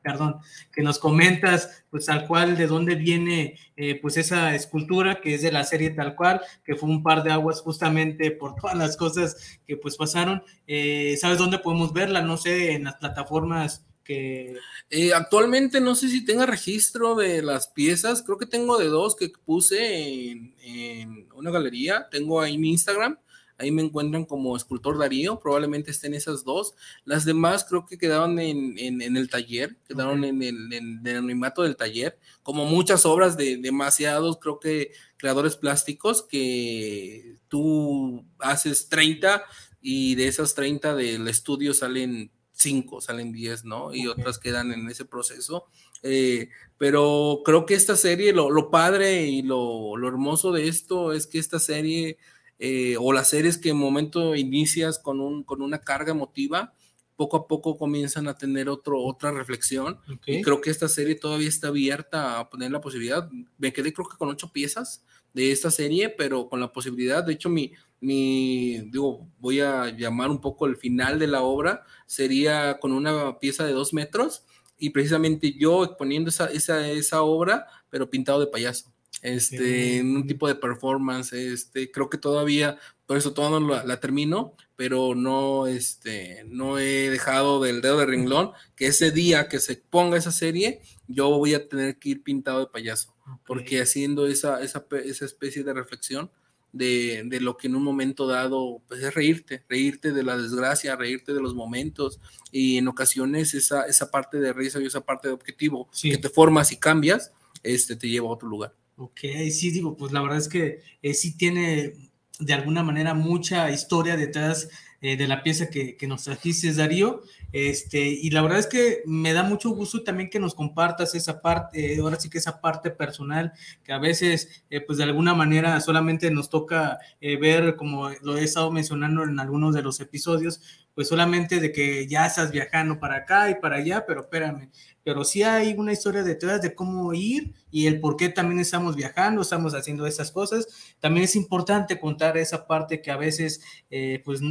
[0.02, 0.37] perdón,
[0.72, 5.42] que nos comentas, pues tal cual, de dónde viene, eh, pues esa escultura que es
[5.42, 8.96] de la serie tal cual, que fue un par de aguas justamente por todas las
[8.96, 12.22] cosas que pues pasaron, eh, ¿sabes dónde podemos verla?
[12.22, 18.22] No sé, en las plataformas eh, actualmente no sé si tenga registro de las piezas,
[18.22, 23.18] creo que tengo de dos que puse en, una galería, tengo ahí mi Instagram,
[23.59, 26.75] ahí me encuentran como escultor Darío, probablemente estén esas dos.
[27.05, 31.77] Las demás creo que quedaron en, el taller, quedaron en, el, en el anonimato del
[31.77, 39.42] taller, como muchas obras de demasiados, creo que creadores plásticos que tú haces 30
[39.81, 43.94] y de esas 30 del estudio salen cinco, salen diez, ¿no?
[43.94, 45.66] Y otras quedan en ese proceso.
[46.03, 51.38] Eh, pero creo que esta serie, lo, padre y lo, hermoso de esto es que
[51.38, 52.18] esta serie,
[52.59, 56.75] eh, o las series que en momento inicias con, un, con una carga emotiva,
[57.18, 59.99] poco a poco comienzan a tener otro, otra reflexión.
[60.25, 63.29] Y creo que esta serie todavía está abierta a poner la posibilidad.
[63.59, 67.33] Me quedé creo que con ocho piezas de esta serie, pero con la posibilidad, de
[67.33, 72.79] hecho mi, mi, digo, voy a llamar un poco el final de la obra, sería
[72.79, 74.44] con una pieza de dos metros
[74.79, 78.92] y precisamente yo exponiendo esa, esa, esa obra, pero pintado de payaso.
[79.22, 84.00] Este, en un tipo de performance, este, creo que todavía, por eso todavía no la,
[84.00, 89.59] termino, pero no, este, no he dejado del dedo de renglón que ese día que
[89.59, 94.26] se ponga esa serie, yo voy a tener que ir pintado de payaso, porque haciendo
[94.26, 96.31] esa, esa, esa especie de reflexión,
[96.70, 100.96] de, de, lo que en un momento dado pues es reírte, reírte de la desgracia,
[100.96, 102.20] reírte de los momentos
[102.52, 106.28] y en ocasiones esa, esa parte de risa y esa parte de objetivo que te
[106.28, 108.74] formas y cambias, este te lleva a otro lugar.
[109.00, 109.20] Ok,
[109.52, 111.94] sí digo, pues la verdad es que eh, sí tiene
[112.40, 114.68] de alguna manera mucha historia detrás
[115.00, 117.22] eh, de la pieza que, nos trajiste, Darío.
[117.52, 121.40] Este, y la verdad es que me da mucho gusto también que nos compartas esa
[121.40, 123.52] parte, eh, ahora sí que esa parte personal,
[123.84, 128.72] que a veces, pues de alguna manera solamente nos toca ver, como lo he estado
[128.72, 130.61] mencionando en algunos de los episodios,
[130.98, 134.70] pues solamente de que ya estás viajando para acá y para allá, pero espérame,
[135.09, 138.94] pero sí hay una historia detrás de cómo ir y el por qué también estamos
[138.94, 140.68] viajando, estamos haciendo esas cosas.
[141.01, 144.42] También es importante contar esa parte que a veces, eh, pues,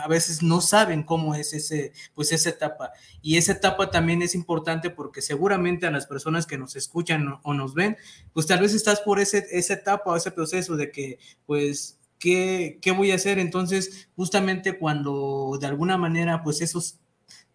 [0.00, 2.92] a veces no saben cómo es ese, pues, esa etapa.
[3.20, 7.52] Y esa etapa también es importante porque seguramente a las personas que nos escuchan o,
[7.52, 7.96] nos ven,
[8.32, 12.78] pues tal vez estás por ese, esa etapa o ese proceso de que, pues, ¿qué,
[12.80, 13.40] ¿qué voy a hacer?
[13.40, 17.00] Entonces, justamente cuando de alguna manera, pues esos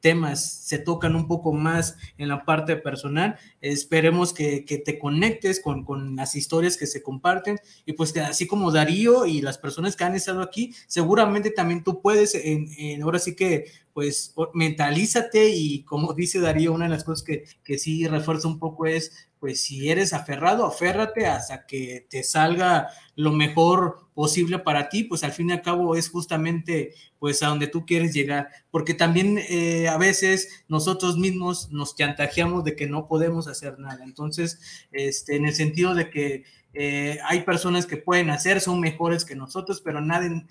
[0.05, 3.39] temas se tocan un poco más en la parte personal.
[3.59, 8.45] Esperemos que, te conectes con, con, las historias que se comparten y pues que así
[8.45, 13.17] como Darío y las personas que han estado aquí, seguramente también tú puedes, en, ahora
[13.17, 18.05] sí que pues mentalízate y como dice Darío, una de las cosas que, que sí
[18.07, 24.09] refuerza un poco es pues si eres aferrado, aférrate hasta que te salga lo mejor
[24.15, 27.85] posible para ti, pues al fin y al cabo es justamente pues a donde tú
[27.85, 33.47] quieres llegar, porque también eh, a veces nosotros mismos nos chantajeamos de que no podemos
[33.47, 36.43] hacer nada, entonces, este, en el sentido de que
[36.77, 40.45] eh, hay personas que pueden hacer, son mejores que nosotros, pero nadie,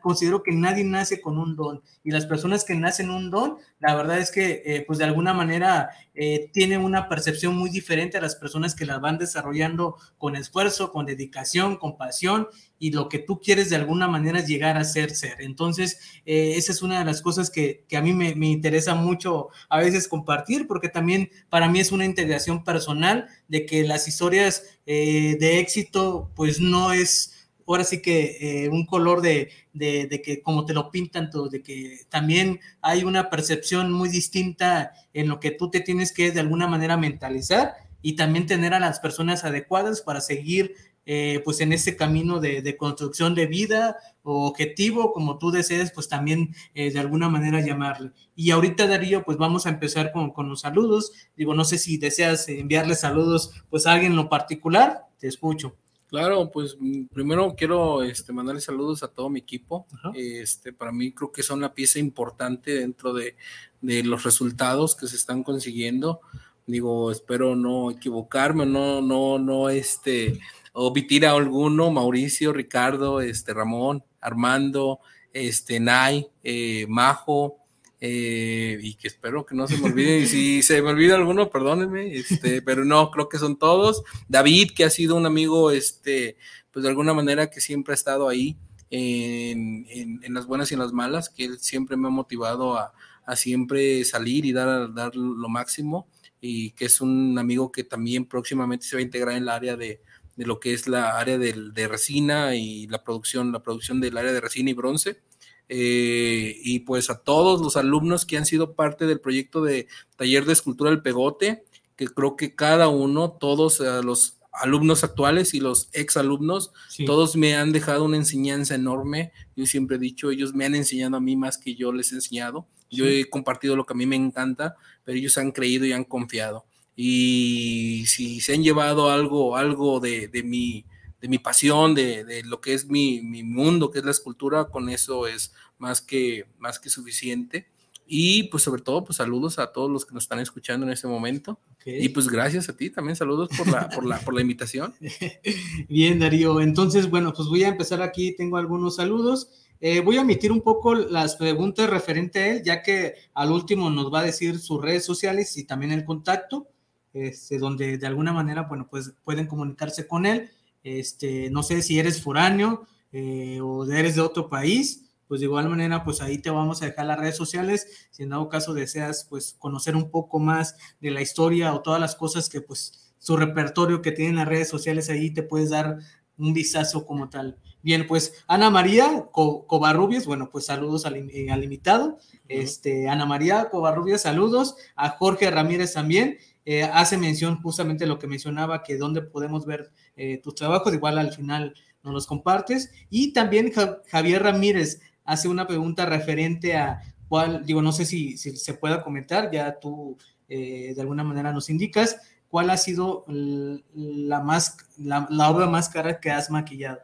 [0.00, 1.82] considero que nadie nace con un don.
[2.04, 5.34] Y las personas que nacen un don, la verdad es que, eh, pues de alguna
[5.34, 10.36] manera, eh, tienen una percepción muy diferente a las personas que las van desarrollando con
[10.36, 12.48] esfuerzo, con dedicación, con pasión
[12.78, 15.36] y lo que tú quieres de alguna manera llegar a ser ser.
[15.40, 19.48] Entonces, esa es una de las cosas que, que a mí me, me, interesa mucho
[19.68, 24.64] a veces compartir, porque también para mí es una integración personal de que las historias
[24.84, 27.33] de éxito, pues no es
[27.66, 31.62] ahora sí que eh, un color de, de, que como te lo pintan todo, de
[31.62, 36.40] que también hay una percepción muy distinta en lo que tú te tienes que de
[36.40, 40.74] alguna manera mentalizar y también tener a las personas adecuadas para seguir
[41.06, 45.92] eh, pues en ese camino de, de, construcción de vida o objetivo, como tú desees,
[45.92, 48.12] pues también eh, de alguna manera llamarle.
[48.34, 51.12] Y ahorita, Darío, pues vamos a empezar con, con, los saludos.
[51.36, 55.76] Digo, no sé si deseas enviarle saludos pues a alguien en lo particular, te escucho.
[56.14, 59.84] Claro, pues mm, primero quiero este, mandarle saludos a todo mi equipo.
[60.14, 63.34] Este, para mí creo que son la pieza importante dentro de,
[63.80, 66.20] de, los resultados que se están consiguiendo.
[66.68, 70.38] Digo, espero no equivocarme, no, no, no, este,
[70.72, 75.00] omitir a alguno, Mauricio, Ricardo, este, Ramón, Armando,
[75.32, 77.58] este, Nay, eh, Majo,
[78.06, 80.18] eh, y que espero que no se me olvide.
[80.18, 84.02] Y si se me olvida alguno, perdónenme, este, pero no, creo que son todos.
[84.28, 86.36] David, que ha sido un amigo, este,
[86.70, 88.58] pues de alguna manera que siempre ha estado ahí
[88.90, 92.92] en, en, las buenas y en las malas, que él siempre me ha motivado a,
[93.24, 96.06] a siempre salir y dar, dar lo máximo.
[96.42, 99.76] Y que es un amigo que también próximamente se va a integrar en el área
[99.78, 100.02] de,
[100.36, 104.18] de lo que es la área de, de resina y la producción, la producción del
[104.18, 105.22] área de resina y bronce.
[105.68, 110.44] Eh, y pues a todos los alumnos que han sido parte del proyecto de taller
[110.44, 111.64] de escultura del pegote,
[111.96, 116.72] que creo que cada uno, todos eh, los alumnos actuales y los ex alumnos,
[117.06, 119.32] todos me han dejado una enseñanza enorme.
[119.56, 122.16] Yo siempre he dicho, ellos me han enseñado a mí más que yo les he
[122.16, 122.66] enseñado.
[122.90, 126.04] Yo he compartido lo que a mí me encanta, pero ellos han creído y han
[126.04, 126.64] confiado.
[126.94, 130.84] Y si se han llevado algo, algo de, de mi
[131.24, 135.26] de mi pasión, de, lo que es mi, mundo, que es la escultura, con eso
[135.26, 137.66] es más que, más que suficiente.
[138.06, 141.08] Y pues sobre todo, pues saludos a todos los que nos están escuchando en este
[141.08, 141.58] momento.
[141.86, 144.92] Y pues gracias a ti también, saludos por la, por la, por la invitación.
[145.88, 146.60] Bien, Darío.
[146.60, 149.48] Entonces, bueno, pues voy a empezar aquí, tengo algunos saludos.
[149.80, 153.88] Eh, voy a omitir un poco las preguntas referente a él, ya que al último
[153.88, 156.68] nos va a decir sus redes sociales y también el contacto,
[157.14, 160.50] este, donde de alguna manera, bueno, pues pueden comunicarse con él.
[160.84, 165.68] Este, no sé si eres foráneo eh, o eres de otro país, pues de igual
[165.68, 168.08] manera, pues ahí te vamos a dejar las redes sociales.
[168.12, 172.00] Si en dado caso deseas, pues conocer un poco más de la historia o todas
[172.00, 175.98] las cosas que, pues, su repertorio que tienen las redes sociales, ahí te puedes dar
[176.36, 177.58] un vistazo como tal.
[177.82, 182.18] Bien, pues Ana María Covarrubias, bueno, pues saludos al, eh, invitado.
[182.48, 184.76] Este, Ana María Covarrubias, saludos.
[184.96, 186.38] A Jorge Ramírez también.
[186.66, 191.18] Eh, hace mención justamente lo que mencionaba, que dónde podemos ver eh, tus trabajos, igual
[191.18, 192.90] al final nos los compartes.
[193.10, 193.72] Y también
[194.06, 199.50] Javier Ramírez hace una pregunta referente a cuál, digo, no sé si, se pueda comentar,
[199.50, 200.16] ya tú
[200.48, 206.20] eh, de alguna manera nos indicas, cuál ha sido la, más, la, obra más cara
[206.20, 207.00] que has maquillado.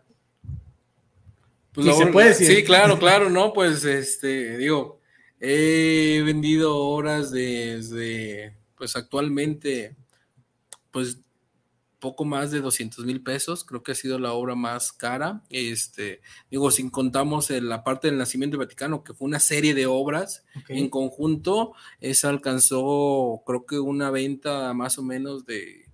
[1.73, 2.47] Pues se puede decir.
[2.47, 5.01] Sí, claro, claro, no, pues este, digo,
[5.39, 9.95] he vendido obras desde pues actualmente,
[10.91, 11.19] pues
[11.99, 16.23] poco más de 200 mil pesos, creo que ha sido la obra más cara, este,
[16.51, 20.45] digo, sin contamos la parte del nacimiento del Vaticano, que fue una serie de obras
[20.69, 25.91] en conjunto, esa alcanzó, creo que una venta más o menos de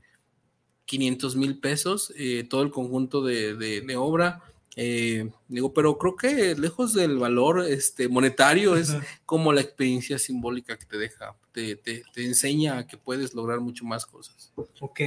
[0.84, 4.44] 500 mil pesos, eh, todo el conjunto de, de obra,
[4.78, 10.78] eh, digo, pero creo que lejos del valor este, monetario es como la experiencia simbólica
[10.78, 14.52] que te deja, te, te, enseña que puedes lograr mucho más cosas.
[14.80, 15.00] Ok,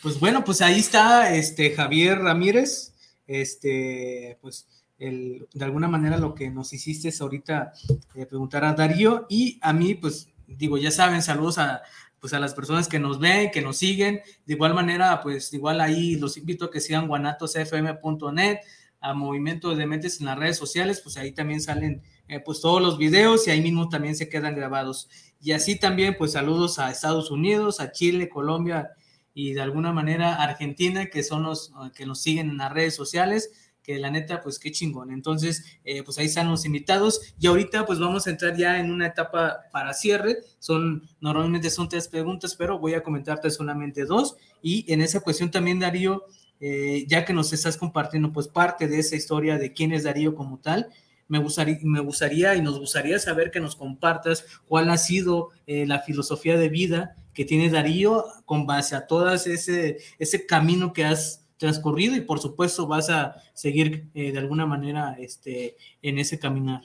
[0.00, 2.94] pues bueno, pues ahí está este Javier Ramírez,
[3.26, 4.68] este, pues
[4.98, 7.72] el, de alguna manera lo que nos hiciste es ahorita
[8.14, 11.82] eh, preguntar a Darío y a mí, pues digo, ya saben, saludos a,
[12.20, 14.20] pues a las personas que nos ven, que nos siguen.
[14.46, 18.58] De igual manera, pues igual ahí los invito a que sigan guanatosfm.net,
[19.06, 22.82] a Movimiento de Mentes en las redes sociales, pues ahí también salen eh, pues todos
[22.82, 25.08] los videos y ahí mismo también se quedan grabados.
[25.40, 28.90] Y así también, pues saludos a Estados Unidos, a Chile, Colombia
[29.32, 33.50] y de alguna manera Argentina, que son los que nos siguen en las redes sociales
[33.86, 35.12] que la neta, pues qué chingón.
[35.12, 38.90] Entonces, eh, pues ahí están los invitados y ahorita pues vamos a entrar ya en
[38.90, 40.38] una etapa para cierre.
[40.58, 44.34] Son, normalmente son tres preguntas, pero voy a comentarte solamente dos.
[44.60, 46.24] Y en esa cuestión también, Darío,
[46.60, 50.34] eh, ya que nos estás compartiendo pues parte de esa historia de quién es Darío
[50.34, 50.90] como tal,
[51.28, 56.56] me gustaría, y nos gustaría saber que nos compartas cuál ha sido eh, la filosofía
[56.56, 62.16] de vida que tiene Darío con base a todo ese, ese camino que has transcurrido
[62.16, 66.82] y por supuesto vas a seguir eh, de alguna manera este, en ese caminar.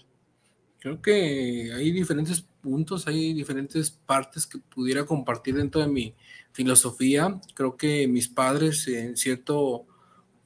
[0.81, 6.15] Creo que hay diferentes puntos, hay diferentes partes que pudiera compartir dentro de mi
[6.51, 7.39] filosofía.
[7.53, 9.85] Creo que mis padres en cierto,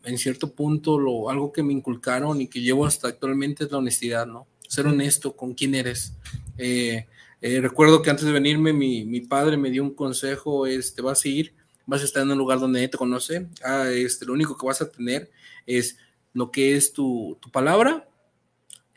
[0.03, 3.77] en cierto punto lo, algo que me inculcaron y que llevo hasta actualmente es la
[3.77, 4.45] honestidad, ¿no?
[4.67, 6.13] Ser honesto con quién eres.
[6.57, 7.07] Eh,
[7.41, 11.23] eh, recuerdo que antes de venirme mi, mi, padre me dio un consejo, este, vas
[11.25, 11.55] a ir
[11.85, 14.65] vas a estar en un lugar donde nadie te conoce, ah, este, lo único que
[14.65, 15.31] vas a tener
[15.65, 15.97] es
[16.33, 18.07] lo que es tu, palabra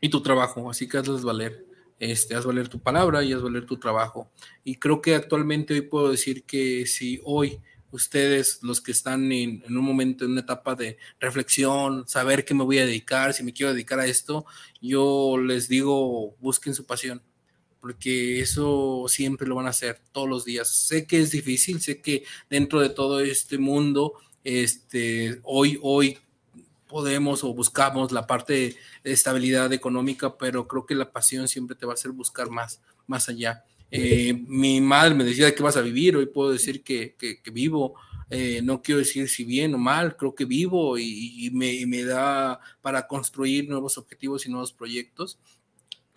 [0.01, 1.67] y tu trabajo, así que hazlas valer.
[1.99, 4.31] Este, haz valer tu palabra y haz valer tu trabajo.
[4.63, 9.63] Y creo que actualmente hoy puedo decir que si hoy ustedes, los que están en,
[9.67, 13.43] en, un momento, en una etapa de reflexión, saber qué me voy a dedicar, si
[13.43, 14.45] me quiero dedicar a esto,
[14.81, 17.23] yo les digo, busquen su pasión,
[17.81, 20.69] porque eso siempre lo van a hacer todos los días.
[20.69, 26.19] Sé que es difícil, sé que dentro de todo este mundo, este, hoy, hoy
[26.89, 31.86] podemos o buscamos la parte de estabilidad económica, pero creo que la pasión siempre te
[31.86, 33.64] va a hacer buscar más, más allá.
[33.91, 37.14] Eh, mi madre me decía de qué vas a vivir, hoy puedo decir que,
[37.53, 37.95] vivo,
[38.30, 42.61] eh, no quiero decir si bien o mal, creo que vivo y, me, me, da
[42.82, 45.39] para construir nuevos objetivos y nuevos proyectos.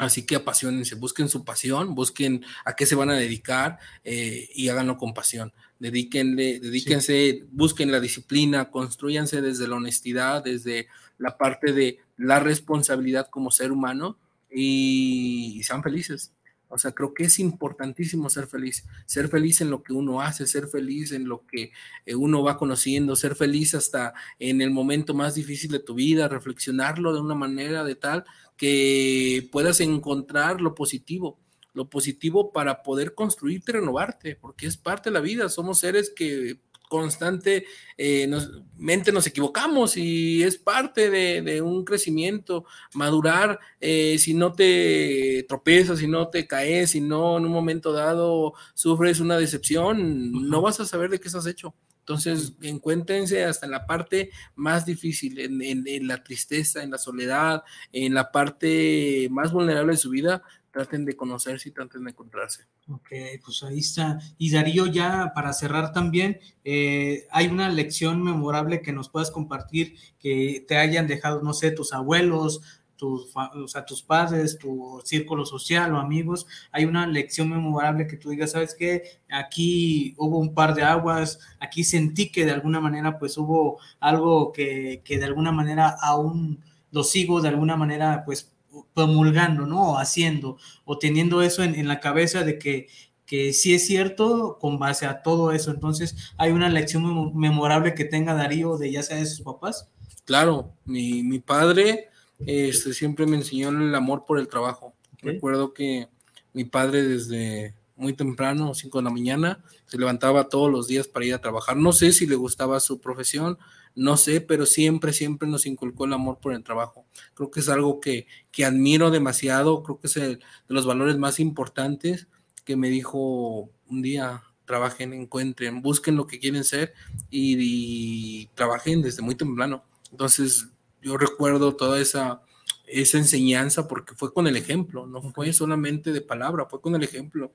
[0.02, 4.68] Así que apasionense, busquen su pasión, busquen a qué se van a dedicar eh, y
[4.68, 5.54] háganlo con pasión.
[5.78, 10.88] Dedíquenle, dedíquense, busquen la disciplina, construyanse desde la honestidad, desde
[11.20, 14.18] la parte de la responsabilidad como ser humano
[14.52, 16.34] y sean felices.
[16.72, 20.47] O sea, creo que es importantísimo ser feliz, ser feliz en lo que uno hace,
[20.47, 21.72] ser feliz en lo que
[22.05, 26.28] eh, uno va conociendo, ser feliz hasta en el momento más difícil de tu vida,
[26.28, 28.26] reflexionarlo de una manera de tal
[28.57, 31.39] que puedas encontrar lo positivo,
[31.74, 36.59] lo positivo para poder construirte renovarte, porque es parte de la vida, somos seres que
[36.92, 37.66] constante,
[37.98, 44.52] eh, nos, mente nos equivocamos y es parte de, un crecimiento, madurar, eh, si no
[44.52, 50.50] te tropiezas, si no te caes, si no en un momento dado sufres una decepción,
[50.50, 51.74] no vas a saber de qué estás hecho.
[52.00, 57.64] Entonces, encuéntrense hasta en la parte más difícil, en, en, la tristeza, en la soledad,
[57.94, 62.63] en la parte más vulnerable de su vida, traten de conocerse y traten de encontrarse.
[62.89, 63.09] Ok,
[63.43, 64.19] pues ahí está.
[64.38, 69.95] Y Darío, ya para cerrar también, eh, hay una lección memorable que nos puedas compartir
[70.19, 72.61] que te hayan dejado, no sé, tus abuelos,
[73.01, 78.15] tus, o sea, tus padres, tu círculo social o amigos, hay una lección memorable que
[78.15, 79.19] tú digas, ¿sabes qué?
[79.28, 84.51] Aquí hubo un par de aguas, aquí sentí que de alguna manera pues hubo algo
[84.51, 88.51] que, que de alguna manera aún lo sigo de alguna manera pues
[88.93, 89.91] promulgando, ¿no?
[89.91, 92.88] O haciendo, o teniendo eso en, la cabeza de que,
[93.26, 95.72] que sí es cierto con base a todo eso.
[95.72, 99.89] Entonces, hay una lección memorable que tenga Darío de ya sea de sus papás.
[100.26, 102.09] Claro, mi, mi padre
[102.45, 104.93] este, siempre me enseñó el amor por el trabajo.
[105.22, 106.09] Recuerdo que
[106.53, 111.26] mi padre desde muy temprano, 5 de la mañana, se levantaba todos los días para
[111.26, 111.78] ir a trabajar.
[111.78, 113.58] No sé si le gustaba su profesión,
[113.95, 117.06] no sé, pero siempre, siempre nos inculcó el amor por el trabajo.
[117.34, 121.18] Creo que es algo que, que admiro demasiado, creo que es el, de los valores
[121.18, 122.28] más importantes
[122.64, 126.93] que me dijo un día, trabajen, encuentren, busquen lo que quieren ser
[127.30, 129.84] y, trabajen desde muy temprano.
[130.12, 130.68] Entonces,
[131.02, 132.41] yo recuerdo toda esa,
[132.88, 137.04] esa enseñanza porque fue con el ejemplo, no fue solamente de palabra, fue con el
[137.04, 137.54] ejemplo.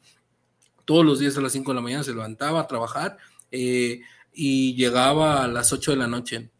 [0.87, 3.19] Todos los días a las 5 de la mañana se levantaba a trabajar.
[3.51, 4.01] Eh,
[4.33, 6.51] y llegaba a las 8 de la noche.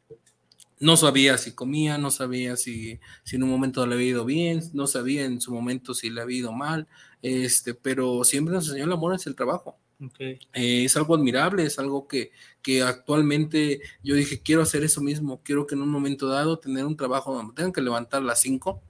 [0.79, 4.63] No sabía si comía, no sabía si, si en un momento le había ido bien,
[4.73, 6.87] no sabía en su momento si le había ido mal,
[7.23, 9.79] este, pero siempre nos enseñó el amor hacia el trabajo.
[10.19, 15.41] Eh, es algo admirable, es algo que, que actualmente yo dije, quiero hacer eso mismo,
[15.43, 18.41] quiero que en un momento dado tener un trabajo donde tengan que levantar a las
[18.41, 18.83] 5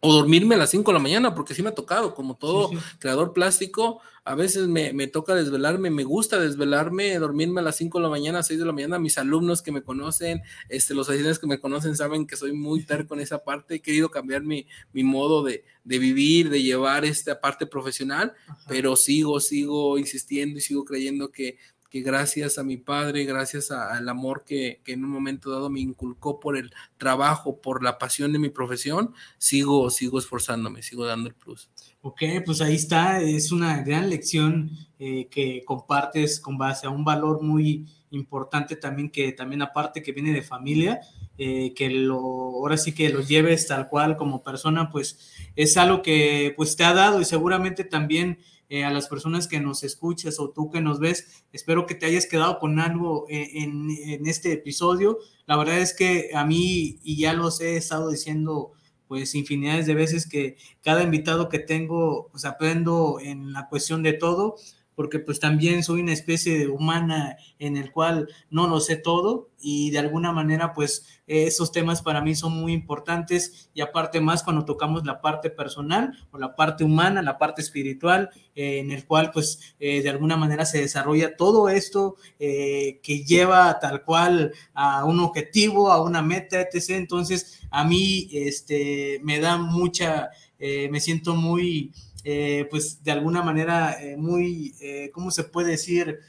[0.00, 2.70] o dormirme a las 5 de la mañana, porque sí me ha tocado, como todo
[2.98, 7.98] creador plástico, a veces me, me, toca desvelarme, me gusta desvelarme, dormirme a las 5
[7.98, 8.98] de la mañana, 6 de la mañana.
[8.98, 12.84] Mis alumnos que me conocen, este, los asistentes que me conocen saben que soy muy
[12.84, 13.76] terco en esa parte.
[13.76, 18.34] He querido cambiar mi, mi modo de, de, vivir, de llevar esta parte profesional,
[18.68, 21.58] pero sigo, sigo insistiendo y sigo creyendo que
[21.90, 25.80] que gracias a mi padre, gracias al amor que, que, en un momento dado me
[25.80, 31.28] inculcó por el trabajo, por la pasión de mi profesión, sigo, sigo esforzándome, sigo dando
[31.28, 31.68] el plus.
[32.00, 37.04] Ok, pues ahí está, es una gran lección eh, que compartes con base a un
[37.04, 41.00] valor muy importante también, que también aparte que viene de familia,
[41.38, 45.18] eh, que lo, ahora sí que lo lleves tal cual como persona, pues
[45.56, 48.38] es algo que pues te ha dado y seguramente también
[48.70, 52.06] eh, a las personas que nos escuchas o tú que nos ves, espero que te
[52.06, 55.18] hayas quedado con algo en, en este episodio.
[55.44, 58.72] La verdad es que a mí, y ya los he estado diciendo,
[59.10, 64.12] pues infinidades de veces que cada invitado que tengo, pues aprendo en la cuestión de
[64.12, 64.54] todo,
[65.00, 69.88] porque pues también soy una especie humana en el cual no lo sé todo y
[69.92, 74.66] de alguna manera pues esos temas para mí son muy importantes y aparte más cuando
[74.66, 79.30] tocamos la parte personal o la parte humana, la parte espiritual, eh, en el cual
[79.32, 85.06] pues eh, de alguna manera se desarrolla todo esto eh, que lleva tal cual a
[85.06, 86.90] un objetivo, a una meta, etc.
[86.90, 90.28] Entonces a mí este, me da mucha,
[90.58, 91.90] me siento muy
[92.24, 96.20] eh, pues de alguna manera eh, muy, eh, ¿cómo se puede decir?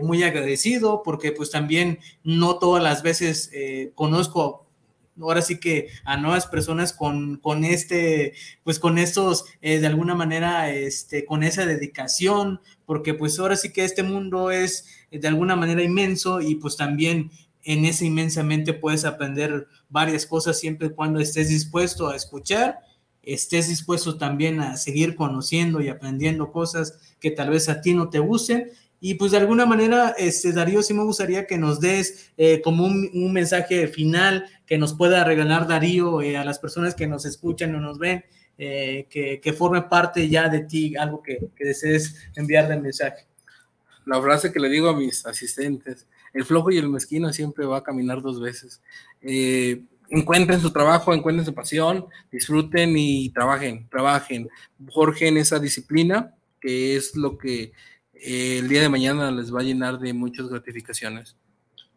[0.00, 3.50] muy agradecido porque pues también no todas las veces
[3.94, 4.66] conozco
[5.20, 8.32] ahora sí que a nuevas personas con, con este,
[8.64, 13.84] pues con estos, de alguna manera, este, con esa dedicación, porque pues ahora sí que
[13.84, 17.30] este mundo es de alguna manera inmenso y pues también
[17.62, 22.78] en ese inmensamente puedes aprender varias cosas siempre y cuando estés dispuesto a escuchar
[23.22, 28.08] estés dispuesto también a seguir conociendo y aprendiendo cosas que tal vez a ti no
[28.08, 28.70] te gusten.
[29.02, 32.84] Y pues de alguna manera, este, Darío, sí me gustaría que nos des eh, como
[32.84, 37.74] un, mensaje final que nos pueda regalar Darío eh, a las personas que nos escuchan
[37.74, 38.24] o nos ven,
[38.58, 43.26] eh, que, que, forme parte ya de ti, algo que, que desees enviar de mensaje.
[44.04, 47.78] La frase que le digo a mis asistentes, el flojo y el mezquino siempre va
[47.78, 48.82] a caminar dos veces
[50.10, 54.48] encuentren su trabajo, encuentren su pasión, disfruten y trabajen, trabajen,
[54.92, 57.72] forjen esa disciplina, que es lo que
[58.12, 61.36] eh, el día de mañana les va a llenar de muchas gratificaciones.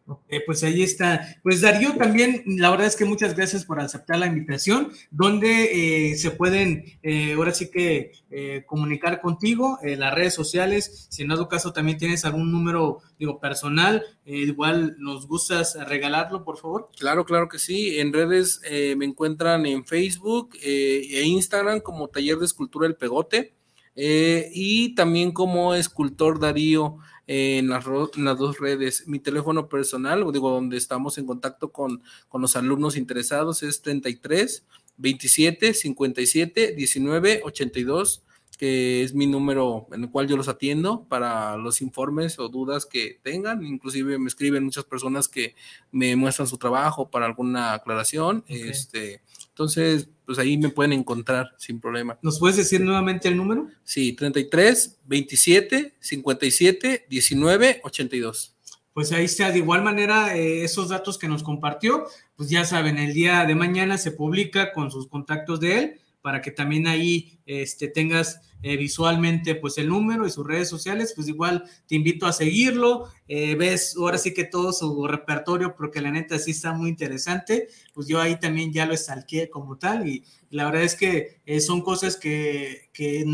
[0.05, 1.37] Okay, pues ahí está.
[1.43, 6.17] Pues Darío, también, la verdad es que muchas gracias por aceptar la invitación, donde eh,
[6.17, 11.07] se pueden, eh, ahora sí que, eh, comunicar contigo las redes sociales.
[11.09, 16.57] Si en otro caso también tienes algún número, digo, personal, igual nos gustas regalarlo, por
[16.57, 16.89] favor.
[16.97, 17.99] Claro, claro que sí.
[17.99, 18.59] En redes
[18.97, 23.53] me encuentran en Facebook e Instagram como Taller de Escultura El Pegote
[23.95, 26.97] y también como Escultor Darío
[27.27, 29.07] en las, las, dos redes.
[29.07, 34.65] Mi teléfono personal, digo, donde estamos en contacto con, con los alumnos interesados es 33
[34.97, 38.23] 27 57 19 82
[38.57, 42.85] que es mi número en el cual yo los atiendo para los informes o dudas
[42.85, 43.65] que tengan.
[43.65, 45.55] Inclusive me escriben muchas personas que
[45.91, 48.45] me muestran su trabajo para alguna aclaración.
[48.47, 52.17] Este, entonces, pues ahí me pueden encontrar sin problema.
[52.21, 53.67] ¿Nos puedes decir nuevamente el número?
[53.83, 58.55] Sí, 33 27 57 19 82.
[58.93, 62.05] Pues ahí está, de igual manera, eh, esos datos que nos compartió,
[62.35, 66.41] pues ya saben, el día de mañana se publica con sus contactos de él para
[66.41, 71.27] que también ahí este, tengas eh, visualmente pues el número y sus redes sociales, pues
[71.27, 76.11] igual te invito a seguirlo, eh, ves ahora sí que todo su repertorio, porque la
[76.11, 80.23] neta sí está muy interesante, pues yo ahí también ya lo estalqué como tal y
[80.49, 83.25] la verdad es que eh, son cosas que, que,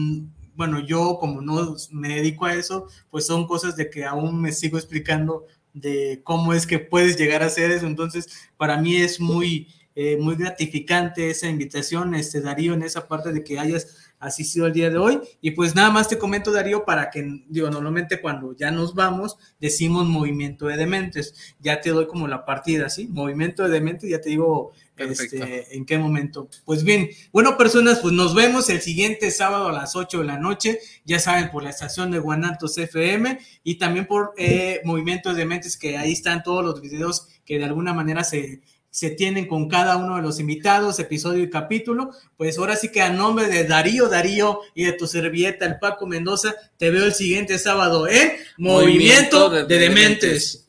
[0.56, 4.52] bueno, yo como no me dedico a eso, pues son cosas de que aún me
[4.52, 9.20] sigo explicando de cómo es que puedes llegar a hacer eso, entonces para mí es
[9.20, 9.68] muy
[10.02, 14.72] eh, muy gratificante esa invitación, este Darío, en esa parte de que hayas asistido el
[14.72, 15.20] día de hoy.
[15.42, 19.38] Y pues nada más te comento, Darío, para que, digo, normalmente cuando ya nos vamos,
[19.60, 21.56] decimos movimiento de dementes.
[21.60, 23.10] Ya te doy como la partida, ¿sí?
[23.10, 26.48] Movimiento de dementes, ya te digo este, en qué momento.
[26.64, 30.38] Pues bien, bueno, personas, pues nos vemos el siguiente sábado a las 8 de la
[30.38, 35.40] noche, ya saben, por la estación de Guanatos FM y también por eh, Movimiento de
[35.40, 39.68] Dementes, que ahí están todos los videos que de alguna manera se se tienen con
[39.68, 42.12] cada uno de los invitados, episodio y capítulo.
[42.38, 46.08] Pues ahora sí que a nombre de Darío, Darío y de tu servilleta, el Paco
[46.08, 50.69] Mendoza, te veo el siguiente sábado en Movimiento, de, Dementes.